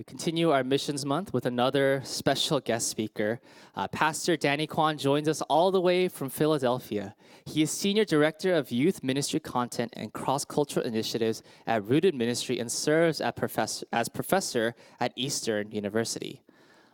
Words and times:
We 0.00 0.04
continue 0.04 0.50
our 0.50 0.64
missions 0.64 1.04
month 1.04 1.34
with 1.34 1.44
another 1.44 2.00
special 2.04 2.58
guest 2.58 2.88
speaker. 2.88 3.38
Uh, 3.76 3.86
Pastor 3.86 4.34
Danny 4.34 4.66
Kwon 4.66 4.98
joins 4.98 5.28
us 5.28 5.42
all 5.42 5.70
the 5.70 5.80
way 5.82 6.08
from 6.08 6.30
Philadelphia. 6.30 7.14
He 7.44 7.60
is 7.60 7.70
Senior 7.70 8.06
Director 8.06 8.54
of 8.54 8.70
Youth 8.70 9.04
Ministry 9.04 9.40
Content 9.40 9.92
and 9.94 10.10
Cross 10.10 10.46
Cultural 10.46 10.86
Initiatives 10.86 11.42
at 11.66 11.84
Rooted 11.84 12.14
Ministry 12.14 12.58
and 12.58 12.72
serves 12.72 13.20
professor, 13.36 13.84
as 13.92 14.08
professor 14.08 14.74
at 15.00 15.12
Eastern 15.16 15.70
University. 15.70 16.40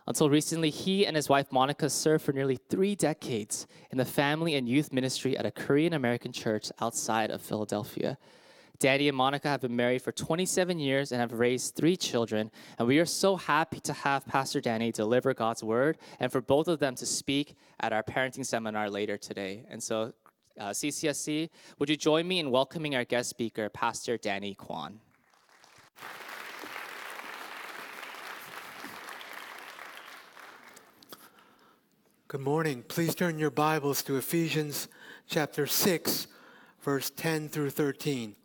Until 0.05 0.29
recently, 0.29 0.69
he 0.69 1.07
and 1.07 1.15
his 1.15 1.29
wife 1.29 1.49
Monica 1.49 1.89
served 1.89 2.25
for 2.25 2.33
nearly 2.33 2.59
three 2.69 2.93
decades 2.93 3.67
in 3.89 3.97
the 3.97 4.03
family 4.03 4.55
and 4.55 4.67
youth 4.67 4.91
ministry 4.91 5.37
at 5.37 5.45
a 5.45 5.51
Korean 5.51 5.93
American 5.93 6.33
church 6.33 6.73
outside 6.81 7.31
of 7.31 7.41
Philadelphia. 7.41 8.17
Danny 8.79 9.07
and 9.07 9.17
Monica 9.17 9.47
have 9.47 9.61
been 9.61 9.75
married 9.75 10.03
for 10.03 10.11
27 10.11 10.77
years 10.77 11.11
and 11.11 11.19
have 11.19 11.33
raised 11.33 11.75
three 11.75 11.97
children. 11.97 12.51
And 12.77 12.87
we 12.87 12.99
are 12.99 13.05
so 13.05 13.35
happy 13.35 13.79
to 13.79 13.93
have 13.93 14.25
Pastor 14.27 14.61
Danny 14.61 14.91
deliver 14.91 15.33
God's 15.33 15.63
word 15.63 15.97
and 16.19 16.31
for 16.31 16.41
both 16.41 16.67
of 16.67 16.77
them 16.77 16.93
to 16.95 17.05
speak 17.05 17.55
at 17.79 17.91
our 17.91 18.03
parenting 18.03 18.45
seminar 18.45 18.89
later 18.89 19.17
today. 19.17 19.63
And 19.67 19.81
so, 19.81 20.13
uh, 20.59 20.69
CCSC, 20.69 21.49
would 21.79 21.89
you 21.89 21.97
join 21.97 22.27
me 22.27 22.37
in 22.39 22.51
welcoming 22.51 22.95
our 22.95 23.03
guest 23.03 23.29
speaker, 23.29 23.67
Pastor 23.69 24.15
Danny 24.15 24.53
Kwon? 24.53 24.97
Good 32.27 32.41
morning. 32.41 32.83
Please 32.87 33.15
turn 33.15 33.39
your 33.39 33.49
Bibles 33.49 34.03
to 34.03 34.17
Ephesians 34.17 34.87
chapter 35.27 35.65
6, 35.65 36.27
verse 36.81 37.09
10 37.09 37.49
through 37.49 37.69
13. 37.71 38.35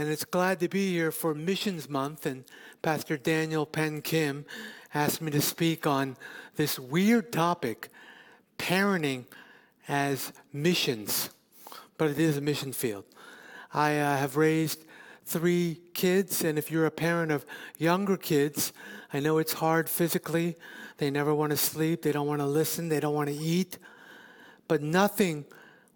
And 0.00 0.08
it's 0.08 0.24
glad 0.24 0.60
to 0.60 0.68
be 0.68 0.92
here 0.92 1.12
for 1.12 1.34
Missions 1.34 1.86
Month. 1.86 2.24
And 2.24 2.44
Pastor 2.80 3.18
Daniel 3.18 3.66
Penn 3.66 4.00
Kim 4.00 4.46
asked 4.94 5.20
me 5.20 5.30
to 5.30 5.42
speak 5.42 5.86
on 5.86 6.16
this 6.56 6.78
weird 6.78 7.30
topic 7.30 7.90
parenting 8.56 9.26
as 9.88 10.32
missions. 10.54 11.28
But 11.98 12.12
it 12.12 12.18
is 12.18 12.38
a 12.38 12.40
mission 12.40 12.72
field. 12.72 13.04
I 13.74 13.98
uh, 13.98 14.16
have 14.16 14.38
raised 14.38 14.86
three 15.26 15.82
kids, 15.92 16.44
and 16.44 16.56
if 16.56 16.70
you're 16.70 16.86
a 16.86 16.90
parent 16.90 17.30
of 17.30 17.44
younger 17.76 18.16
kids, 18.16 18.72
I 19.12 19.20
know 19.20 19.36
it's 19.36 19.52
hard 19.52 19.86
physically. 19.86 20.56
They 20.96 21.10
never 21.10 21.34
want 21.34 21.50
to 21.50 21.58
sleep, 21.58 22.00
they 22.00 22.12
don't 22.12 22.26
want 22.26 22.40
to 22.40 22.46
listen, 22.46 22.88
they 22.88 23.00
don't 23.00 23.14
want 23.14 23.28
to 23.28 23.36
eat. 23.36 23.76
But 24.66 24.80
nothing 24.80 25.44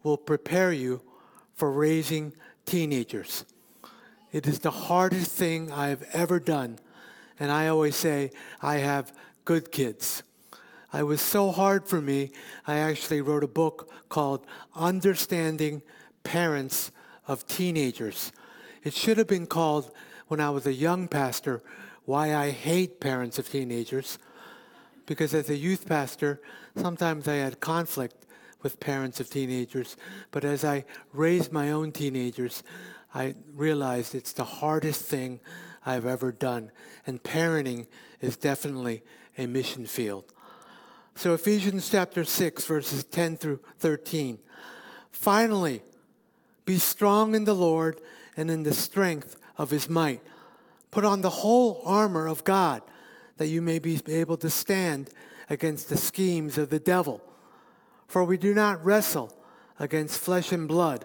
will 0.02 0.18
prepare 0.18 0.74
you 0.74 1.00
for 1.54 1.72
raising 1.72 2.34
teenagers. 2.66 3.46
It 4.34 4.48
is 4.48 4.58
the 4.58 4.72
hardest 4.72 5.30
thing 5.30 5.70
I 5.70 5.90
have 5.90 6.02
ever 6.12 6.40
done. 6.40 6.80
And 7.38 7.52
I 7.52 7.68
always 7.68 7.94
say, 7.94 8.32
I 8.60 8.78
have 8.78 9.12
good 9.44 9.70
kids. 9.70 10.24
It 10.92 11.04
was 11.04 11.20
so 11.20 11.52
hard 11.52 11.86
for 11.86 12.00
me, 12.00 12.32
I 12.66 12.78
actually 12.78 13.20
wrote 13.20 13.44
a 13.44 13.48
book 13.48 13.92
called 14.08 14.44
Understanding 14.74 15.82
Parents 16.24 16.90
of 17.28 17.46
Teenagers. 17.46 18.32
It 18.82 18.92
should 18.92 19.18
have 19.18 19.28
been 19.28 19.46
called, 19.46 19.92
when 20.26 20.40
I 20.40 20.50
was 20.50 20.66
a 20.66 20.72
young 20.72 21.06
pastor, 21.06 21.62
Why 22.04 22.34
I 22.34 22.50
Hate 22.50 22.98
Parents 22.98 23.38
of 23.38 23.48
Teenagers. 23.48 24.18
Because 25.06 25.32
as 25.32 25.48
a 25.48 25.56
youth 25.56 25.86
pastor, 25.86 26.40
sometimes 26.74 27.28
I 27.28 27.36
had 27.36 27.60
conflict 27.60 28.26
with 28.62 28.80
parents 28.80 29.20
of 29.20 29.30
teenagers. 29.30 29.96
But 30.32 30.44
as 30.44 30.64
I 30.64 30.86
raised 31.12 31.52
my 31.52 31.70
own 31.70 31.92
teenagers, 31.92 32.64
I 33.14 33.36
realized 33.54 34.14
it's 34.14 34.32
the 34.32 34.44
hardest 34.44 35.02
thing 35.02 35.40
I've 35.86 36.04
ever 36.04 36.32
done. 36.32 36.72
And 37.06 37.22
parenting 37.22 37.86
is 38.20 38.36
definitely 38.36 39.02
a 39.38 39.46
mission 39.46 39.86
field. 39.86 40.32
So, 41.14 41.32
Ephesians 41.32 41.88
chapter 41.88 42.24
6, 42.24 42.64
verses 42.66 43.04
10 43.04 43.36
through 43.36 43.60
13. 43.78 44.38
Finally, 45.12 45.82
be 46.64 46.78
strong 46.78 47.36
in 47.36 47.44
the 47.44 47.54
Lord 47.54 48.00
and 48.36 48.50
in 48.50 48.64
the 48.64 48.74
strength 48.74 49.36
of 49.56 49.70
his 49.70 49.88
might. 49.88 50.20
Put 50.90 51.04
on 51.04 51.20
the 51.20 51.30
whole 51.30 51.82
armor 51.84 52.26
of 52.26 52.42
God 52.42 52.82
that 53.36 53.46
you 53.46 53.62
may 53.62 53.78
be 53.78 54.00
able 54.08 54.36
to 54.38 54.50
stand 54.50 55.10
against 55.48 55.88
the 55.88 55.96
schemes 55.96 56.58
of 56.58 56.70
the 56.70 56.80
devil. 56.80 57.22
For 58.08 58.24
we 58.24 58.36
do 58.36 58.54
not 58.54 58.84
wrestle 58.84 59.32
against 59.78 60.18
flesh 60.18 60.50
and 60.50 60.66
blood, 60.66 61.04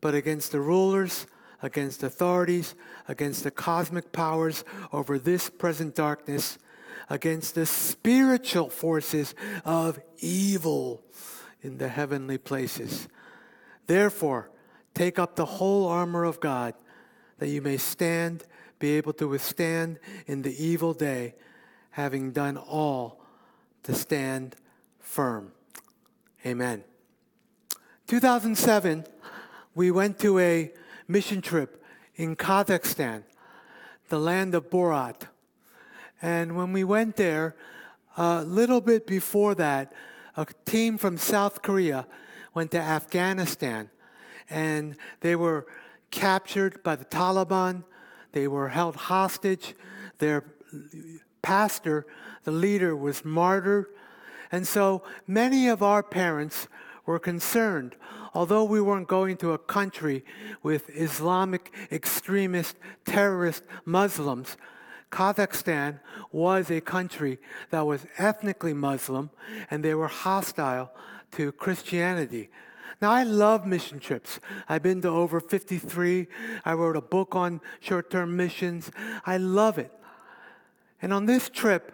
but 0.00 0.14
against 0.14 0.50
the 0.50 0.60
rulers 0.60 1.26
against 1.62 2.02
authorities, 2.02 2.74
against 3.08 3.44
the 3.44 3.50
cosmic 3.50 4.12
powers 4.12 4.64
over 4.92 5.18
this 5.18 5.48
present 5.50 5.94
darkness, 5.94 6.58
against 7.08 7.54
the 7.54 7.66
spiritual 7.66 8.68
forces 8.68 9.34
of 9.64 9.98
evil 10.18 11.02
in 11.62 11.78
the 11.78 11.88
heavenly 11.88 12.38
places. 12.38 13.08
Therefore, 13.86 14.50
take 14.94 15.18
up 15.18 15.36
the 15.36 15.46
whole 15.46 15.86
armor 15.86 16.24
of 16.24 16.40
God 16.40 16.74
that 17.38 17.48
you 17.48 17.62
may 17.62 17.76
stand, 17.76 18.44
be 18.78 18.96
able 18.96 19.12
to 19.14 19.28
withstand 19.28 19.98
in 20.26 20.42
the 20.42 20.64
evil 20.64 20.94
day, 20.94 21.34
having 21.90 22.32
done 22.32 22.56
all 22.56 23.20
to 23.82 23.94
stand 23.94 24.56
firm. 24.98 25.52
Amen. 26.44 26.84
2007, 28.06 29.04
we 29.74 29.90
went 29.90 30.18
to 30.20 30.38
a 30.38 30.72
mission 31.08 31.40
trip 31.40 31.82
in 32.14 32.36
Kazakhstan, 32.36 33.22
the 34.08 34.18
land 34.18 34.54
of 34.54 34.70
Borat. 34.70 35.22
And 36.22 36.56
when 36.56 36.72
we 36.72 36.84
went 36.84 37.16
there, 37.16 37.54
a 38.16 38.42
little 38.42 38.80
bit 38.80 39.06
before 39.06 39.54
that, 39.56 39.92
a 40.36 40.46
team 40.64 40.98
from 40.98 41.18
South 41.18 41.62
Korea 41.62 42.06
went 42.54 42.70
to 42.70 42.78
Afghanistan 42.78 43.90
and 44.48 44.96
they 45.20 45.36
were 45.36 45.66
captured 46.10 46.82
by 46.82 46.96
the 46.96 47.04
Taliban. 47.04 47.84
They 48.32 48.48
were 48.48 48.68
held 48.68 48.96
hostage. 48.96 49.74
Their 50.18 50.44
pastor, 51.42 52.06
the 52.44 52.52
leader, 52.52 52.96
was 52.96 53.24
martyred. 53.24 53.86
And 54.52 54.66
so 54.66 55.02
many 55.26 55.68
of 55.68 55.82
our 55.82 56.02
parents 56.02 56.68
were 57.04 57.18
concerned 57.18 57.96
although 58.36 58.64
we 58.64 58.82
weren't 58.82 59.08
going 59.08 59.34
to 59.34 59.52
a 59.52 59.58
country 59.58 60.22
with 60.62 60.90
Islamic 60.90 61.72
extremist 61.90 62.76
terrorist 63.06 63.62
Muslims, 63.86 64.58
Kazakhstan 65.10 66.00
was 66.30 66.70
a 66.70 66.82
country 66.82 67.38
that 67.70 67.86
was 67.86 68.04
ethnically 68.18 68.74
Muslim 68.74 69.30
and 69.70 69.82
they 69.82 69.94
were 69.94 70.08
hostile 70.08 70.92
to 71.32 71.50
Christianity. 71.52 72.50
Now, 73.00 73.10
I 73.10 73.22
love 73.22 73.66
mission 73.66 74.00
trips. 74.00 74.38
I've 74.68 74.82
been 74.82 75.00
to 75.00 75.08
over 75.08 75.40
53. 75.40 76.26
I 76.62 76.72
wrote 76.74 76.96
a 76.96 77.00
book 77.00 77.34
on 77.34 77.62
short 77.80 78.10
term 78.10 78.36
missions. 78.36 78.90
I 79.24 79.38
love 79.38 79.78
it. 79.78 79.92
And 81.00 81.10
on 81.14 81.24
this 81.24 81.48
trip, 81.48 81.90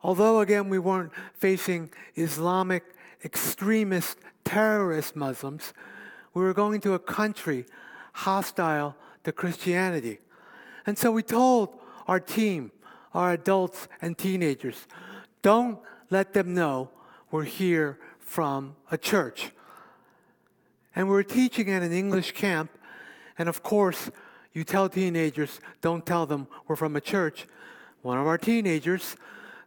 although 0.00 0.38
again 0.38 0.68
we 0.68 0.78
weren't 0.78 1.10
facing 1.34 1.90
Islamic 2.14 2.84
extremist 3.24 4.18
terrorist 4.44 5.16
Muslims. 5.16 5.72
We 6.34 6.42
were 6.42 6.54
going 6.54 6.80
to 6.82 6.94
a 6.94 6.98
country 6.98 7.66
hostile 8.12 8.96
to 9.24 9.32
Christianity. 9.32 10.18
And 10.86 10.98
so 10.98 11.10
we 11.12 11.22
told 11.22 11.78
our 12.08 12.20
team, 12.20 12.72
our 13.14 13.32
adults 13.32 13.88
and 14.00 14.16
teenagers, 14.16 14.86
don't 15.42 15.78
let 16.10 16.32
them 16.32 16.54
know 16.54 16.90
we're 17.30 17.44
here 17.44 17.98
from 18.18 18.76
a 18.90 18.98
church. 18.98 19.50
And 20.94 21.06
we 21.06 21.12
we're 21.12 21.22
teaching 21.22 21.70
at 21.70 21.82
an 21.82 21.92
English 21.92 22.32
camp, 22.32 22.70
and 23.38 23.48
of 23.48 23.62
course, 23.62 24.10
you 24.52 24.64
tell 24.64 24.88
teenagers, 24.88 25.60
don't 25.80 26.04
tell 26.04 26.26
them 26.26 26.48
we're 26.66 26.76
from 26.76 26.96
a 26.96 27.00
church. 27.00 27.46
One 28.02 28.18
of 28.18 28.26
our 28.26 28.38
teenagers 28.38 29.16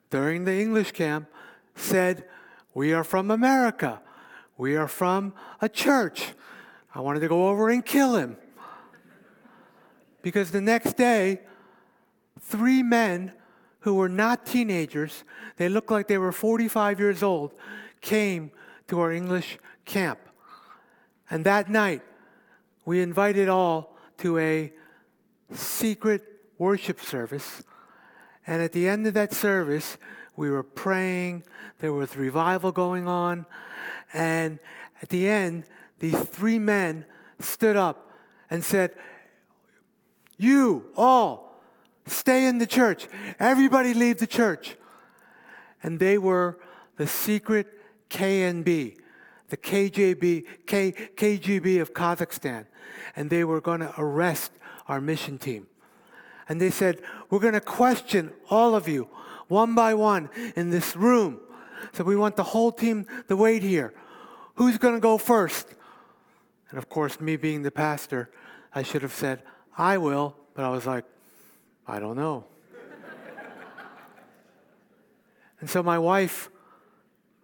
during 0.10 0.44
the 0.44 0.54
English 0.54 0.92
camp 0.92 1.27
said, 1.75 2.25
We 2.74 2.94
are 2.94 3.04
from 3.04 3.31
America. 3.31 4.02
We 4.58 4.75
are 4.75 4.88
from 4.88 5.34
a 5.62 5.70
church. 5.70 6.34
I 6.94 7.02
wanted 7.02 7.22
to 7.22 7.28
go 7.28 7.50
over 7.50 7.70
and 7.70 7.86
kill 7.86 8.16
him. 8.16 8.38
Because 10.22 10.52
the 10.52 10.62
next 10.62 10.96
day, 10.96 11.42
three 12.40 12.81
men 12.84 13.34
who 13.81 13.96
were 13.96 14.10
not 14.10 14.46
teenagers, 14.46 15.24
they 15.58 15.68
looked 15.70 15.92
like 15.92 16.08
they 16.08 16.18
were 16.18 16.31
45 16.31 17.00
years 17.00 17.22
old, 17.22 17.54
came 18.00 18.52
to 18.88 19.00
our 19.00 19.12
English 19.12 19.58
camp. 19.86 20.20
And 21.30 21.46
that 21.46 21.70
night, 21.70 22.02
we 22.86 23.02
invited 23.02 23.50
all 23.50 23.98
to 24.20 24.38
a 24.38 24.72
secret 25.52 26.24
worship 26.58 27.02
service. 27.02 27.64
And 28.46 28.62
at 28.62 28.72
the 28.72 28.88
end 28.88 29.08
of 29.08 29.14
that 29.16 29.34
service, 29.34 29.98
we 30.35 30.50
were 30.50 30.63
praying, 30.63 31.44
there 31.80 31.94
was 31.94 32.15
revival 32.15 32.71
going 32.71 33.07
on. 33.07 33.45
And 34.13 34.59
at 35.01 35.09
the 35.09 35.27
end, 35.27 35.65
these 36.00 36.19
three 36.19 36.59
men 36.59 37.06
stood 37.39 37.75
up 37.75 38.12
and 38.50 38.63
said, 38.63 38.95
You 40.38 40.85
all, 40.95 41.53
Stay 42.06 42.45
in 42.45 42.57
the 42.57 42.68
church. 42.68 43.07
Everybody 43.39 43.94
leave 43.94 44.19
the 44.19 44.27
church. 44.27 44.75
And 45.81 46.00
they 46.00 46.18
were 46.18 46.59
the 46.97 47.07
secret 47.07 47.68
KNB, 48.09 48.97
the 49.50 49.57
KJB, 49.57 50.45
K, 50.68 50.91
KGB 50.91 51.81
of 51.81 51.94
Kazakhstan. 51.94 52.65
And 53.15 53.29
they 53.29 53.44
were 53.44 53.62
going 53.62 53.79
to 53.79 53.94
arrest 53.97 54.51
our 54.88 55.00
mission 55.00 55.38
team. 55.38 55.68
And 56.50 56.59
they 56.59 56.69
said, 56.69 57.00
We're 57.29 57.39
going 57.39 57.53
to 57.53 57.62
question 57.62 58.33
all 58.50 58.75
of 58.75 58.88
you 58.88 59.07
one 59.48 59.75
by 59.75 59.94
one 59.94 60.30
in 60.56 60.69
this 60.69 60.95
room. 60.95 61.40
So 61.94 62.04
we 62.04 62.16
want 62.16 62.36
the 62.36 62.44
whole 62.44 62.72
team 62.72 63.06
to 63.28 63.36
wait 63.36 63.62
here. 63.62 63.94
Who's 64.56 64.78
going 64.78 64.95
to 64.95 65.00
go 65.00 65.18
first? 65.18 65.68
And 66.69 66.78
of 66.78 66.90
course, 66.90 67.19
me 67.19 67.36
being 67.36 67.63
the 67.63 67.72
pastor, 67.72 68.30
I 68.74 68.84
should 68.84 69.01
have 69.01 69.13
said, 69.13 69.44
I 69.78 69.98
will. 69.98 70.36
But 70.54 70.66
I 70.66 70.69
was 70.69 70.86
like, 70.86 71.06
I 71.88 72.00
don't 72.00 72.16
know. 72.16 72.45
and 75.60 75.69
so 75.69 75.84
my 75.84 76.00
wife 76.00 76.50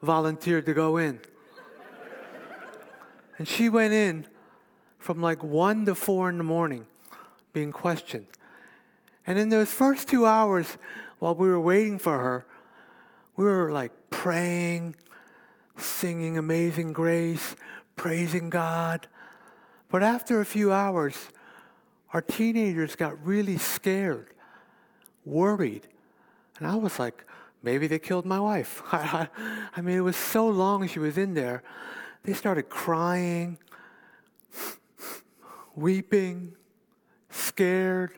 volunteered 0.01 0.65
to 0.67 0.73
go 0.73 0.97
in. 0.97 1.19
and 3.37 3.47
she 3.47 3.69
went 3.69 3.93
in 3.93 4.25
from 4.97 5.21
like 5.21 5.43
1 5.43 5.85
to 5.85 5.95
4 5.95 6.29
in 6.29 6.37
the 6.37 6.43
morning 6.43 6.85
being 7.53 7.71
questioned. 7.71 8.27
And 9.25 9.37
in 9.37 9.49
those 9.49 9.71
first 9.71 10.07
two 10.07 10.25
hours, 10.25 10.77
while 11.19 11.35
we 11.35 11.47
were 11.47 11.59
waiting 11.59 11.99
for 11.99 12.17
her, 12.17 12.45
we 13.35 13.45
were 13.45 13.71
like 13.71 13.91
praying, 14.09 14.95
singing 15.77 16.37
Amazing 16.37 16.93
Grace, 16.93 17.55
praising 17.95 18.49
God. 18.49 19.07
But 19.89 20.03
after 20.03 20.41
a 20.41 20.45
few 20.45 20.71
hours, 20.71 21.15
our 22.13 22.21
teenagers 22.21 22.95
got 22.95 23.23
really 23.25 23.57
scared, 23.57 24.33
worried. 25.25 25.87
And 26.57 26.67
I 26.67 26.75
was 26.75 26.99
like, 26.99 27.25
maybe 27.61 27.87
they 27.87 27.99
killed 27.99 28.25
my 28.25 28.39
wife. 28.39 28.81
I 28.91 29.27
mean, 29.81 29.97
it 29.97 30.01
was 30.01 30.17
so 30.17 30.47
long 30.47 30.87
she 30.87 30.99
was 30.99 31.17
in 31.17 31.33
there. 31.33 31.63
They 32.23 32.33
started 32.33 32.69
crying, 32.69 33.57
weeping, 35.75 36.55
scared. 37.29 38.17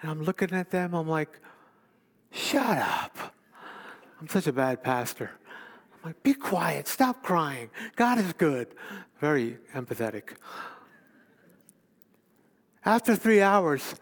And 0.00 0.10
I'm 0.10 0.22
looking 0.22 0.52
at 0.52 0.70
them, 0.70 0.94
I'm 0.94 1.08
like, 1.08 1.40
shut 2.32 2.78
up. 2.78 3.16
I'm 4.20 4.28
such 4.28 4.46
a 4.46 4.52
bad 4.52 4.82
pastor. 4.82 5.30
I'm 5.94 6.10
like, 6.10 6.22
be 6.22 6.34
quiet, 6.34 6.88
stop 6.88 7.22
crying. 7.22 7.70
God 7.96 8.18
is 8.18 8.32
good. 8.32 8.68
Very 9.20 9.58
empathetic. 9.74 10.34
After 12.84 13.14
three 13.14 13.40
hours, 13.40 13.94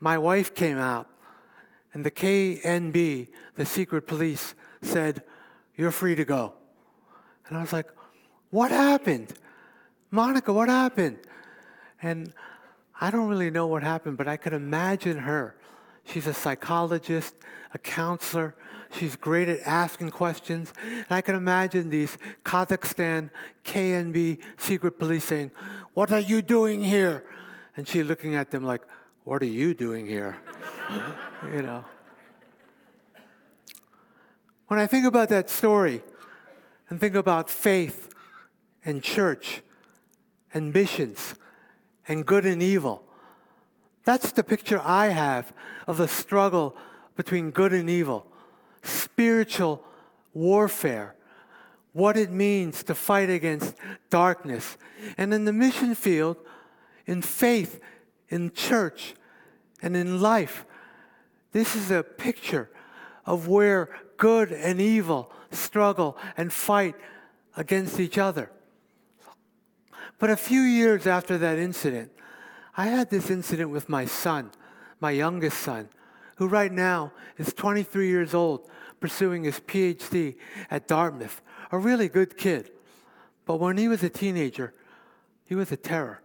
my 0.00 0.18
wife 0.18 0.54
came 0.54 0.76
out, 0.76 1.08
and 1.94 2.04
the 2.04 2.10
KNB, 2.10 3.28
the 3.54 3.64
secret 3.64 4.06
police, 4.06 4.54
said, 4.82 5.22
You're 5.76 5.90
free 5.90 6.14
to 6.14 6.24
go. 6.24 6.52
And 7.48 7.56
I 7.56 7.62
was 7.62 7.72
like, 7.72 7.86
What 8.50 8.70
happened? 8.70 9.32
Monica, 10.10 10.52
what 10.52 10.68
happened? 10.68 11.18
And 12.02 12.32
I 13.00 13.10
don't 13.10 13.28
really 13.28 13.50
know 13.50 13.66
what 13.66 13.82
happened, 13.82 14.18
but 14.18 14.28
I 14.28 14.36
could 14.36 14.52
imagine 14.52 15.18
her. 15.18 15.56
She's 16.06 16.26
a 16.26 16.34
psychologist, 16.34 17.34
a 17.74 17.78
counselor. 17.78 18.54
She's 18.92 19.16
great 19.16 19.48
at 19.48 19.60
asking 19.66 20.10
questions. 20.10 20.72
And 20.84 21.06
I 21.10 21.20
can 21.20 21.34
imagine 21.34 21.90
these 21.90 22.16
Kazakhstan 22.44 23.30
KNB 23.64 24.38
secret 24.56 24.98
police 24.98 25.24
saying, 25.24 25.50
What 25.94 26.12
are 26.12 26.20
you 26.20 26.42
doing 26.42 26.82
here? 26.82 27.24
And 27.76 27.86
she 27.86 28.02
looking 28.02 28.34
at 28.34 28.50
them 28.50 28.64
like, 28.64 28.82
What 29.24 29.42
are 29.42 29.46
you 29.46 29.74
doing 29.74 30.06
here? 30.06 30.38
you 31.52 31.62
know. 31.62 31.84
When 34.68 34.80
I 34.80 34.86
think 34.86 35.06
about 35.06 35.28
that 35.28 35.50
story 35.50 36.02
and 36.88 37.00
think 37.00 37.14
about 37.14 37.50
faith 37.50 38.14
and 38.84 39.02
church 39.02 39.62
and 40.54 40.72
missions 40.72 41.34
and 42.08 42.24
good 42.24 42.46
and 42.46 42.62
evil, 42.62 43.05
that's 44.06 44.30
the 44.30 44.44
picture 44.44 44.80
I 44.82 45.08
have 45.08 45.52
of 45.88 45.96
the 45.96 46.06
struggle 46.06 46.76
between 47.16 47.50
good 47.50 47.72
and 47.72 47.90
evil, 47.90 48.24
spiritual 48.84 49.82
warfare, 50.32 51.16
what 51.92 52.16
it 52.16 52.30
means 52.30 52.84
to 52.84 52.94
fight 52.94 53.28
against 53.28 53.74
darkness. 54.08 54.78
And 55.18 55.34
in 55.34 55.44
the 55.44 55.52
mission 55.52 55.96
field, 55.96 56.36
in 57.04 57.20
faith, 57.20 57.80
in 58.28 58.52
church, 58.52 59.14
and 59.82 59.96
in 59.96 60.20
life. 60.20 60.64
This 61.50 61.74
is 61.74 61.90
a 61.90 62.04
picture 62.04 62.70
of 63.24 63.48
where 63.48 63.88
good 64.18 64.52
and 64.52 64.80
evil 64.80 65.32
struggle 65.50 66.16
and 66.36 66.52
fight 66.52 66.94
against 67.56 67.98
each 67.98 68.18
other. 68.18 68.52
But 70.20 70.30
a 70.30 70.36
few 70.36 70.60
years 70.60 71.08
after 71.08 71.36
that 71.38 71.58
incident, 71.58 72.12
I 72.76 72.86
had 72.86 73.10
this 73.10 73.30
incident 73.30 73.70
with 73.70 73.88
my 73.88 74.04
son, 74.04 74.50
my 75.00 75.10
youngest 75.10 75.58
son, 75.58 75.88
who 76.36 76.46
right 76.46 76.72
now 76.72 77.12
is 77.38 77.54
23 77.54 78.08
years 78.08 78.34
old, 78.34 78.68
pursuing 79.00 79.44
his 79.44 79.60
PhD 79.60 80.36
at 80.70 80.86
Dartmouth, 80.86 81.40
a 81.72 81.78
really 81.78 82.08
good 82.08 82.36
kid. 82.36 82.70
But 83.46 83.60
when 83.60 83.78
he 83.78 83.88
was 83.88 84.02
a 84.02 84.10
teenager, 84.10 84.74
he 85.46 85.54
was 85.54 85.72
a 85.72 85.76
terror. 85.76 86.20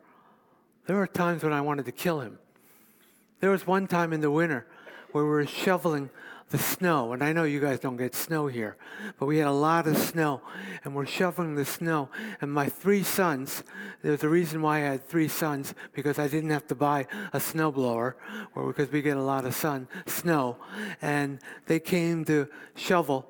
There 0.88 0.98
were 0.98 1.08
times 1.08 1.44
when 1.44 1.54
I 1.54 1.62
wanted 1.62 1.86
to 1.86 1.92
kill 1.92 2.20
him. 2.20 2.40
There 3.40 3.52
was 3.52 3.66
one 3.66 3.88
time 3.88 4.12
in 4.12 4.22
the 4.22 4.32
winter 4.32 4.68
where 5.12 5.24
we 5.24 5.30
were 5.30 5.46
shoveling 5.46 6.10
the 6.52 6.58
snow, 6.58 7.14
and 7.14 7.24
I 7.24 7.34
know 7.34 7.44
you 7.44 7.60
guys 7.60 7.80
don't 7.80 7.98
get 7.98 8.14
snow 8.14 8.48
here, 8.48 8.76
but 9.18 9.26
we 9.26 9.38
had 9.38 9.48
a 9.48 9.52
lot 9.52 9.88
of 9.88 9.98
snow, 9.98 10.42
and 10.84 10.94
we're 10.94 11.06
shoveling 11.06 11.56
the 11.56 11.66
snow. 11.66 12.10
And 12.42 12.52
my 12.52 12.68
three 12.68 13.04
sons, 13.04 13.64
there's 14.04 14.24
a 14.24 14.30
reason 14.30 14.62
why 14.62 14.78
I 14.78 14.82
had 14.82 15.08
three 15.08 15.30
sons, 15.30 15.74
because 15.94 16.20
I 16.20 16.28
didn't 16.28 16.50
have 16.52 16.68
to 16.68 16.76
buy 16.76 17.08
a 17.34 17.40
snowblower, 17.40 18.16
or 18.54 18.68
because 18.68 18.92
we 18.92 19.02
get 19.02 19.18
a 19.18 19.22
lot 19.22 19.46
of 19.46 19.56
sun, 19.56 19.88
snow, 20.06 20.58
and 21.02 21.40
they 21.66 21.80
came 21.80 22.26
to 22.26 22.48
shovel. 22.76 23.28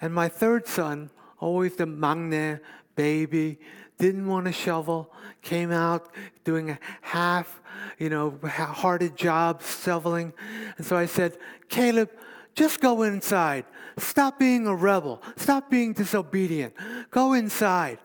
And 0.00 0.12
my 0.12 0.28
third 0.28 0.66
son, 0.66 1.10
always 1.38 1.76
the 1.76 1.86
maknae 1.86 2.60
baby, 2.96 3.60
didn't 3.98 4.26
want 4.26 4.46
to 4.46 4.52
shovel, 4.52 5.12
came 5.42 5.70
out 5.70 6.12
doing 6.44 6.70
a 6.70 6.78
half, 7.02 7.60
you 7.98 8.10
know, 8.10 8.36
hearted 8.42 9.16
job 9.16 9.62
shoveling. 9.62 10.32
And 10.76 10.84
so 10.84 10.96
I 10.96 11.06
said, 11.06 11.38
Caleb, 11.68 12.10
just 12.54 12.80
go 12.80 13.02
inside. 13.02 13.64
Stop 13.98 14.38
being 14.38 14.66
a 14.66 14.74
rebel. 14.74 15.22
Stop 15.36 15.70
being 15.70 15.92
disobedient. 15.92 16.74
Go 17.10 17.32
inside. 17.32 17.98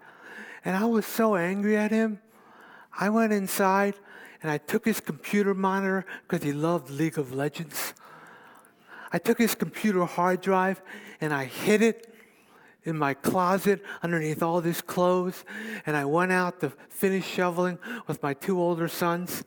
And 0.65 0.75
I 0.75 0.85
was 0.85 1.05
so 1.05 1.35
angry 1.35 1.77
at 1.77 1.91
him. 1.91 2.19
I 2.99 3.09
went 3.09 3.33
inside 3.33 3.95
and 4.41 4.51
I 4.51 4.57
took 4.57 4.85
his 4.85 4.99
computer 4.99 5.53
monitor 5.53 6.05
because 6.27 6.43
he 6.43 6.53
loved 6.53 6.89
League 6.89 7.17
of 7.17 7.33
Legends. 7.33 7.93
I 9.11 9.17
took 9.17 9.37
his 9.37 9.55
computer 9.55 10.03
hard 10.05 10.41
drive 10.41 10.81
and 11.21 11.33
I 11.33 11.45
hid 11.45 11.81
it 11.81 12.13
in 12.87 12.97
my 12.97 13.13
closet 13.13 13.83
underneath 14.01 14.41
all 14.41 14.61
his 14.61 14.81
clothes, 14.81 15.43
and 15.85 15.97
I 15.97 16.05
went 16.05 16.31
out 16.31 16.61
to 16.61 16.69
finish 16.87 17.27
shoveling 17.27 17.77
with 18.07 18.23
my 18.23 18.33
two 18.33 18.61
older 18.61 18.87
sons. 18.87 19.43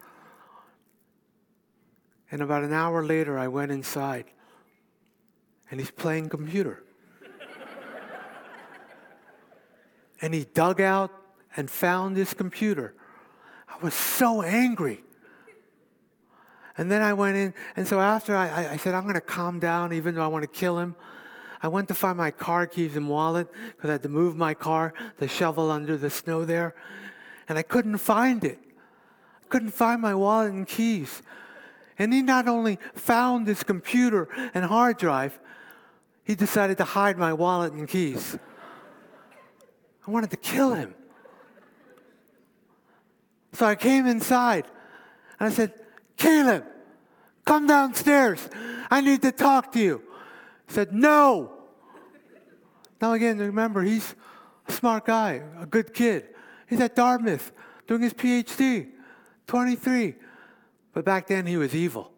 And 2.31 2.43
about 2.43 2.65
an 2.65 2.75
hour 2.75 3.03
later, 3.03 3.39
I 3.39 3.49
went 3.49 3.73
inside, 3.73 4.27
and 5.71 5.81
he's 5.81 5.91
playing 5.91 6.29
computer. 6.29 6.83
and 10.21 10.35
he 10.35 10.45
dug 10.53 10.81
out 10.81 11.11
and 11.57 11.71
found 11.71 12.17
his 12.17 12.35
computer. 12.35 12.95
I 13.69 13.83
was 13.83 13.95
so 13.95 14.43
angry. 14.43 15.03
And 16.77 16.91
then 16.91 17.03
I 17.03 17.13
went 17.13 17.37
in, 17.37 17.55
and 17.77 17.87
so 17.87 18.01
after 18.01 18.35
I, 18.35 18.73
I 18.73 18.77
said, 18.77 18.95
I'm 18.95 19.03
going 19.03 19.15
to 19.15 19.21
calm 19.21 19.59
down, 19.59 19.93
even 19.93 20.15
though 20.15 20.25
I 20.25 20.29
want 20.29 20.43
to 20.43 20.49
kill 20.49 20.79
him. 20.79 20.97
I 21.63 21.69
went 21.69 21.89
to 21.89 21.95
find 21.95 22.17
my 22.17 22.31
car 22.31 22.67
keys 22.67 22.97
and 22.97 23.09
wallet 23.09 23.49
because 23.77 23.91
I 23.91 23.93
had 23.93 24.03
to 24.05 24.09
move 24.09 24.35
my 24.35 24.55
car 24.55 24.95
to 25.19 25.29
shovel 25.29 25.71
under 25.71 25.97
the 25.97 26.09
snow 26.09 26.45
there. 26.45 26.75
And 27.49 27.59
I 27.59 27.63
couldn't 27.63 27.99
find 27.99 28.45
it. 28.45 28.59
I 29.45 29.47
couldn't 29.49 29.73
find 29.73 30.01
my 30.01 30.15
wallet 30.15 30.53
and 30.53 30.67
keys. 30.67 31.21
And 31.99 32.15
he 32.15 32.23
not 32.23 32.49
only 32.49 32.79
found 32.95 33.47
his 33.47 33.63
computer 33.63 34.29
and 34.55 34.65
hard 34.65 34.97
drive, 34.97 35.39
he 36.31 36.37
decided 36.37 36.79
to 36.79 36.85
hide 36.85 37.19
my 37.19 37.33
wallet 37.33 37.73
and 37.73 37.89
keys. 37.89 38.39
I 40.07 40.11
wanted 40.13 40.31
to 40.31 40.37
kill 40.37 40.75
him. 40.75 40.95
So 43.55 43.67
I 43.67 43.75
came 43.75 44.07
inside 44.07 44.65
and 45.41 45.49
I 45.49 45.53
said, 45.53 45.73
Caleb, 46.17 46.65
come 47.45 47.67
downstairs. 47.67 48.49
I 48.93 49.01
need 49.01 49.23
to 49.23 49.33
talk 49.33 49.73
to 49.73 49.81
you 49.81 50.03
He 50.69 50.75
said, 50.75 50.93
No. 50.95 51.51
Now, 53.03 53.13
again, 53.15 53.39
remember, 53.39 53.83
he's 53.83 54.15
a 54.69 54.73
smart 54.73 55.07
guy, 55.07 55.43
a 55.59 55.67
good 55.67 55.93
kid. 55.93 56.29
He's 56.69 56.81
at 56.81 56.95
Dartmouth 56.95 57.51
doing 57.89 58.03
his 58.03 58.15
PhD, 58.15 58.87
23. 59.49 60.15
But 60.93 61.05
back 61.05 61.27
then, 61.27 61.45
he 61.47 61.57
was 61.57 61.75
evil. 61.75 62.13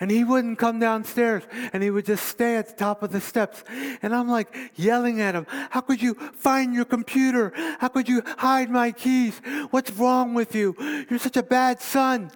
And 0.00 0.10
he 0.10 0.24
wouldn't 0.24 0.58
come 0.58 0.80
downstairs 0.80 1.44
and 1.72 1.82
he 1.82 1.90
would 1.90 2.06
just 2.06 2.26
stay 2.26 2.56
at 2.56 2.68
the 2.68 2.74
top 2.74 3.02
of 3.02 3.12
the 3.12 3.20
steps. 3.20 3.62
And 4.02 4.14
I'm 4.14 4.28
like 4.28 4.54
yelling 4.74 5.20
at 5.20 5.34
him, 5.34 5.46
How 5.48 5.80
could 5.80 6.02
you 6.02 6.14
find 6.34 6.74
your 6.74 6.84
computer? 6.84 7.52
How 7.78 7.88
could 7.88 8.08
you 8.08 8.22
hide 8.38 8.70
my 8.70 8.90
keys? 8.90 9.40
What's 9.70 9.92
wrong 9.92 10.34
with 10.34 10.54
you? 10.54 10.74
You're 11.08 11.20
such 11.20 11.36
a 11.36 11.42
bad 11.42 11.80
son. 11.80 12.30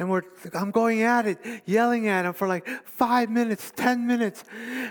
And 0.00 0.08
we're, 0.08 0.22
I'm 0.54 0.70
going 0.70 1.02
at 1.02 1.26
it, 1.26 1.38
yelling 1.64 2.06
at 2.06 2.24
him 2.24 2.32
for 2.32 2.46
like 2.46 2.68
five 2.84 3.30
minutes, 3.30 3.72
10 3.74 4.06
minutes. 4.06 4.44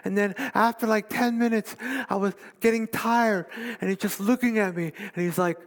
And 0.03 0.17
then 0.17 0.35
after 0.37 0.85
like 0.85 1.07
10 1.07 1.37
minutes, 1.37 1.77
I 2.09 2.15
was 2.15 2.33
getting 2.59 2.87
tired. 2.87 3.45
And 3.79 3.89
he's 3.89 3.99
just 3.99 4.19
looking 4.19 4.59
at 4.59 4.75
me. 4.75 4.91
And 5.15 5.25
he's 5.25 5.37
like, 5.37 5.59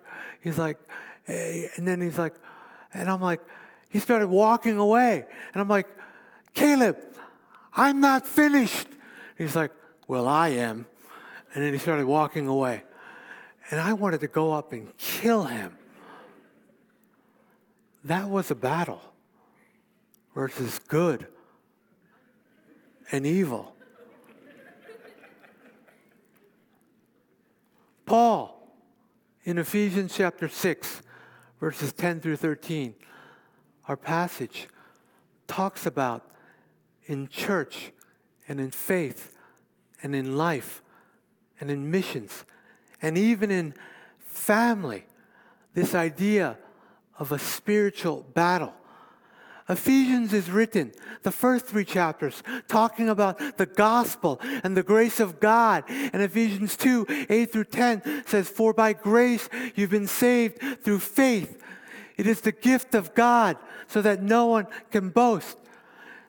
he's 0.43 0.59
like, 0.59 0.79
hey. 1.25 1.71
and 1.77 1.89
then 1.89 2.03
he's 2.03 2.19
like, 2.19 2.35
and 2.93 3.09
I'm 3.09 3.23
like, 3.23 3.41
he 3.91 3.99
started 3.99 4.29
walking 4.29 4.79
away. 4.79 5.27
And 5.53 5.61
I'm 5.61 5.69
like, 5.69 5.87
Caleb, 6.55 6.97
I'm 7.75 8.01
not 8.01 8.27
finished. 8.27 8.87
He's 9.37 9.55
like, 9.55 9.73
well, 10.09 10.27
I 10.27 10.49
am. 10.49 10.87
And 11.53 11.65
then 11.65 11.73
he 11.73 11.79
started 11.79 12.07
walking 12.07 12.47
away. 12.47 12.85
And 13.71 13.81
I 13.81 13.93
wanted 13.93 14.21
to 14.21 14.29
go 14.29 14.53
up 14.53 14.73
and 14.73 14.97
kill 14.97 15.45
him. 15.45 15.77
That 18.05 18.29
was 18.29 18.51
a 18.51 18.55
battle 18.55 19.03
versus 20.35 20.79
good 20.89 21.27
and 23.13 23.27
evil. 23.27 23.75
Paul, 28.07 28.57
in 29.45 29.59
Ephesians 29.59 30.15
chapter 30.17 30.49
6, 30.49 31.03
verses 31.61 31.93
10 31.93 32.21
through 32.21 32.37
13, 32.37 32.95
our 33.91 33.97
passage 33.97 34.69
talks 35.49 35.85
about 35.85 36.25
in 37.07 37.27
church 37.27 37.91
and 38.47 38.61
in 38.61 38.71
faith 38.71 39.35
and 40.01 40.15
in 40.15 40.37
life 40.37 40.81
and 41.59 41.73
in 41.73 41.91
missions 41.91 42.45
and 43.03 43.19
even 43.19 43.51
in 43.51 43.75
family 44.21 45.05
this 45.75 45.93
idea 45.93 46.57
of 47.19 47.33
a 47.33 47.39
spiritual 47.41 48.25
battle. 48.33 48.73
Ephesians 49.69 50.33
is 50.33 50.49
written, 50.49 50.93
the 51.25 51.33
first 51.33 51.67
three 51.67 51.85
chapters, 51.85 52.45
talking 52.69 53.09
about 53.09 53.57
the 53.57 53.67
gospel 53.67 54.39
and 54.63 54.77
the 54.77 54.85
grace 54.85 55.19
of 55.19 55.41
God. 55.41 55.83
And 55.89 56.23
Ephesians 56.23 56.77
2 56.77 57.27
8 57.29 57.53
through 57.53 57.65
10 57.65 58.23
says, 58.27 58.49
For 58.49 58.73
by 58.73 58.93
grace 58.93 59.49
you've 59.75 59.91
been 59.91 60.07
saved 60.07 60.61
through 60.85 61.01
faith. 61.01 61.61
It 62.21 62.27
is 62.27 62.43
the 62.43 62.53
gift 62.53 62.95
of 62.95 63.15
God 63.15 63.57
so 63.89 64.03
that 64.03 64.21
no 64.21 64.45
one 64.45 64.67
can 64.91 65.09
boast. 65.09 65.57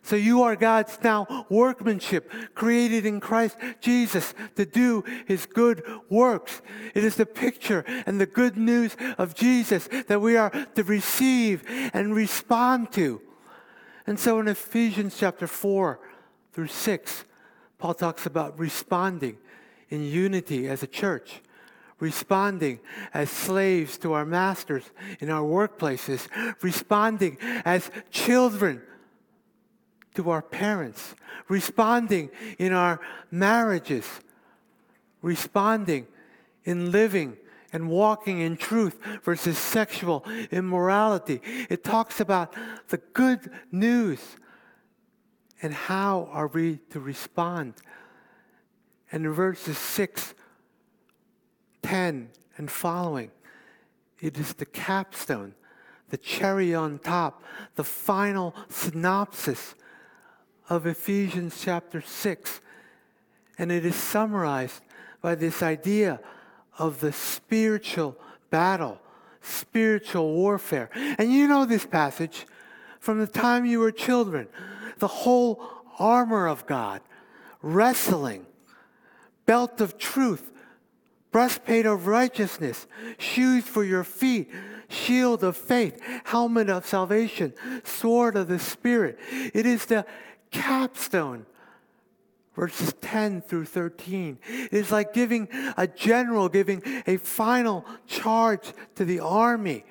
So 0.03 0.15
you 0.15 0.41
are 0.43 0.55
God's 0.55 0.97
now 1.03 1.45
workmanship, 1.49 2.31
created 2.55 3.05
in 3.05 3.19
Christ 3.19 3.57
Jesus 3.81 4.33
to 4.55 4.65
do 4.65 5.03
his 5.27 5.45
good 5.45 5.83
works. 6.09 6.61
It 6.95 7.03
is 7.03 7.17
the 7.17 7.25
picture 7.25 7.83
and 8.05 8.21
the 8.21 8.25
good 8.25 8.55
news 8.55 8.95
of 9.17 9.35
Jesus 9.35 9.89
that 10.07 10.21
we 10.21 10.37
are 10.37 10.51
to 10.75 10.83
receive 10.85 11.65
and 11.93 12.15
respond 12.15 12.93
to. 12.93 13.21
And 14.07 14.17
so 14.17 14.39
in 14.39 14.47
Ephesians 14.47 15.17
chapter 15.19 15.45
4 15.45 15.99
through 16.53 16.67
6, 16.67 17.25
Paul 17.79 17.95
talks 17.95 18.25
about 18.25 18.57
responding 18.57 19.39
in 19.89 20.05
unity 20.05 20.69
as 20.69 20.83
a 20.83 20.87
church 20.87 21.41
responding 22.01 22.79
as 23.13 23.29
slaves 23.29 23.97
to 23.99 24.11
our 24.11 24.25
masters 24.25 24.83
in 25.21 25.29
our 25.29 25.43
workplaces, 25.43 26.27
responding 26.61 27.37
as 27.63 27.89
children 28.09 28.81
to 30.15 30.29
our 30.29 30.41
parents, 30.41 31.15
responding 31.47 32.29
in 32.57 32.73
our 32.73 32.99
marriages, 33.29 34.05
responding 35.21 36.07
in 36.65 36.91
living 36.91 37.37
and 37.71 37.87
walking 37.87 38.41
in 38.41 38.57
truth 38.57 38.99
versus 39.23 39.57
sexual 39.57 40.25
immorality. 40.49 41.39
It 41.69 41.83
talks 41.83 42.19
about 42.19 42.53
the 42.89 42.97
good 42.97 43.49
news 43.71 44.19
and 45.61 45.73
how 45.73 46.27
are 46.31 46.47
we 46.47 46.79
to 46.89 46.99
respond. 46.99 47.75
And 49.11 49.25
in 49.25 49.31
verses 49.31 49.77
6, 49.77 50.33
10, 51.81 52.29
and 52.57 52.69
following, 52.69 53.31
it 54.19 54.37
is 54.37 54.53
the 54.53 54.65
capstone, 54.65 55.55
the 56.09 56.17
cherry 56.17 56.75
on 56.75 56.99
top, 56.99 57.43
the 57.75 57.83
final 57.83 58.55
synopsis 58.69 59.75
of 60.69 60.85
Ephesians 60.85 61.59
chapter 61.61 62.01
6. 62.01 62.61
And 63.57 63.71
it 63.71 63.85
is 63.85 63.95
summarized 63.95 64.81
by 65.21 65.35
this 65.35 65.61
idea 65.61 66.19
of 66.77 66.99
the 66.99 67.11
spiritual 67.11 68.15
battle, 68.49 68.99
spiritual 69.41 70.33
warfare. 70.33 70.89
And 70.93 71.31
you 71.31 71.47
know 71.47 71.65
this 71.65 71.85
passage 71.85 72.45
from 72.99 73.19
the 73.19 73.27
time 73.27 73.65
you 73.65 73.79
were 73.79 73.91
children 73.91 74.47
the 74.99 75.07
whole 75.07 75.63
armor 75.97 76.47
of 76.47 76.65
God, 76.67 77.01
wrestling, 77.63 78.45
belt 79.47 79.81
of 79.81 79.97
truth, 79.97 80.50
breastplate 81.31 81.85
of 81.85 82.07
righteousness, 82.07 82.87
shoes 83.17 83.63
for 83.63 83.83
your 83.83 84.03
feet, 84.03 84.49
shield 84.89 85.43
of 85.43 85.55
faith, 85.55 86.01
helmet 86.25 86.69
of 86.69 86.85
salvation, 86.85 87.53
sword 87.83 88.35
of 88.35 88.47
the 88.47 88.59
Spirit. 88.59 89.17
It 89.53 89.65
is 89.65 89.85
the 89.85 90.05
capstone. 90.51 91.45
Verses 92.53 92.93
10 92.99 93.41
through 93.41 93.65
13. 93.65 94.37
It 94.45 94.73
is 94.73 94.91
like 94.91 95.13
giving 95.13 95.47
a 95.77 95.87
general, 95.87 96.49
giving 96.49 96.83
a 97.07 97.15
final 97.15 97.85
charge 98.07 98.73
to 98.95 99.05
the 99.05 99.21
army. 99.21 99.85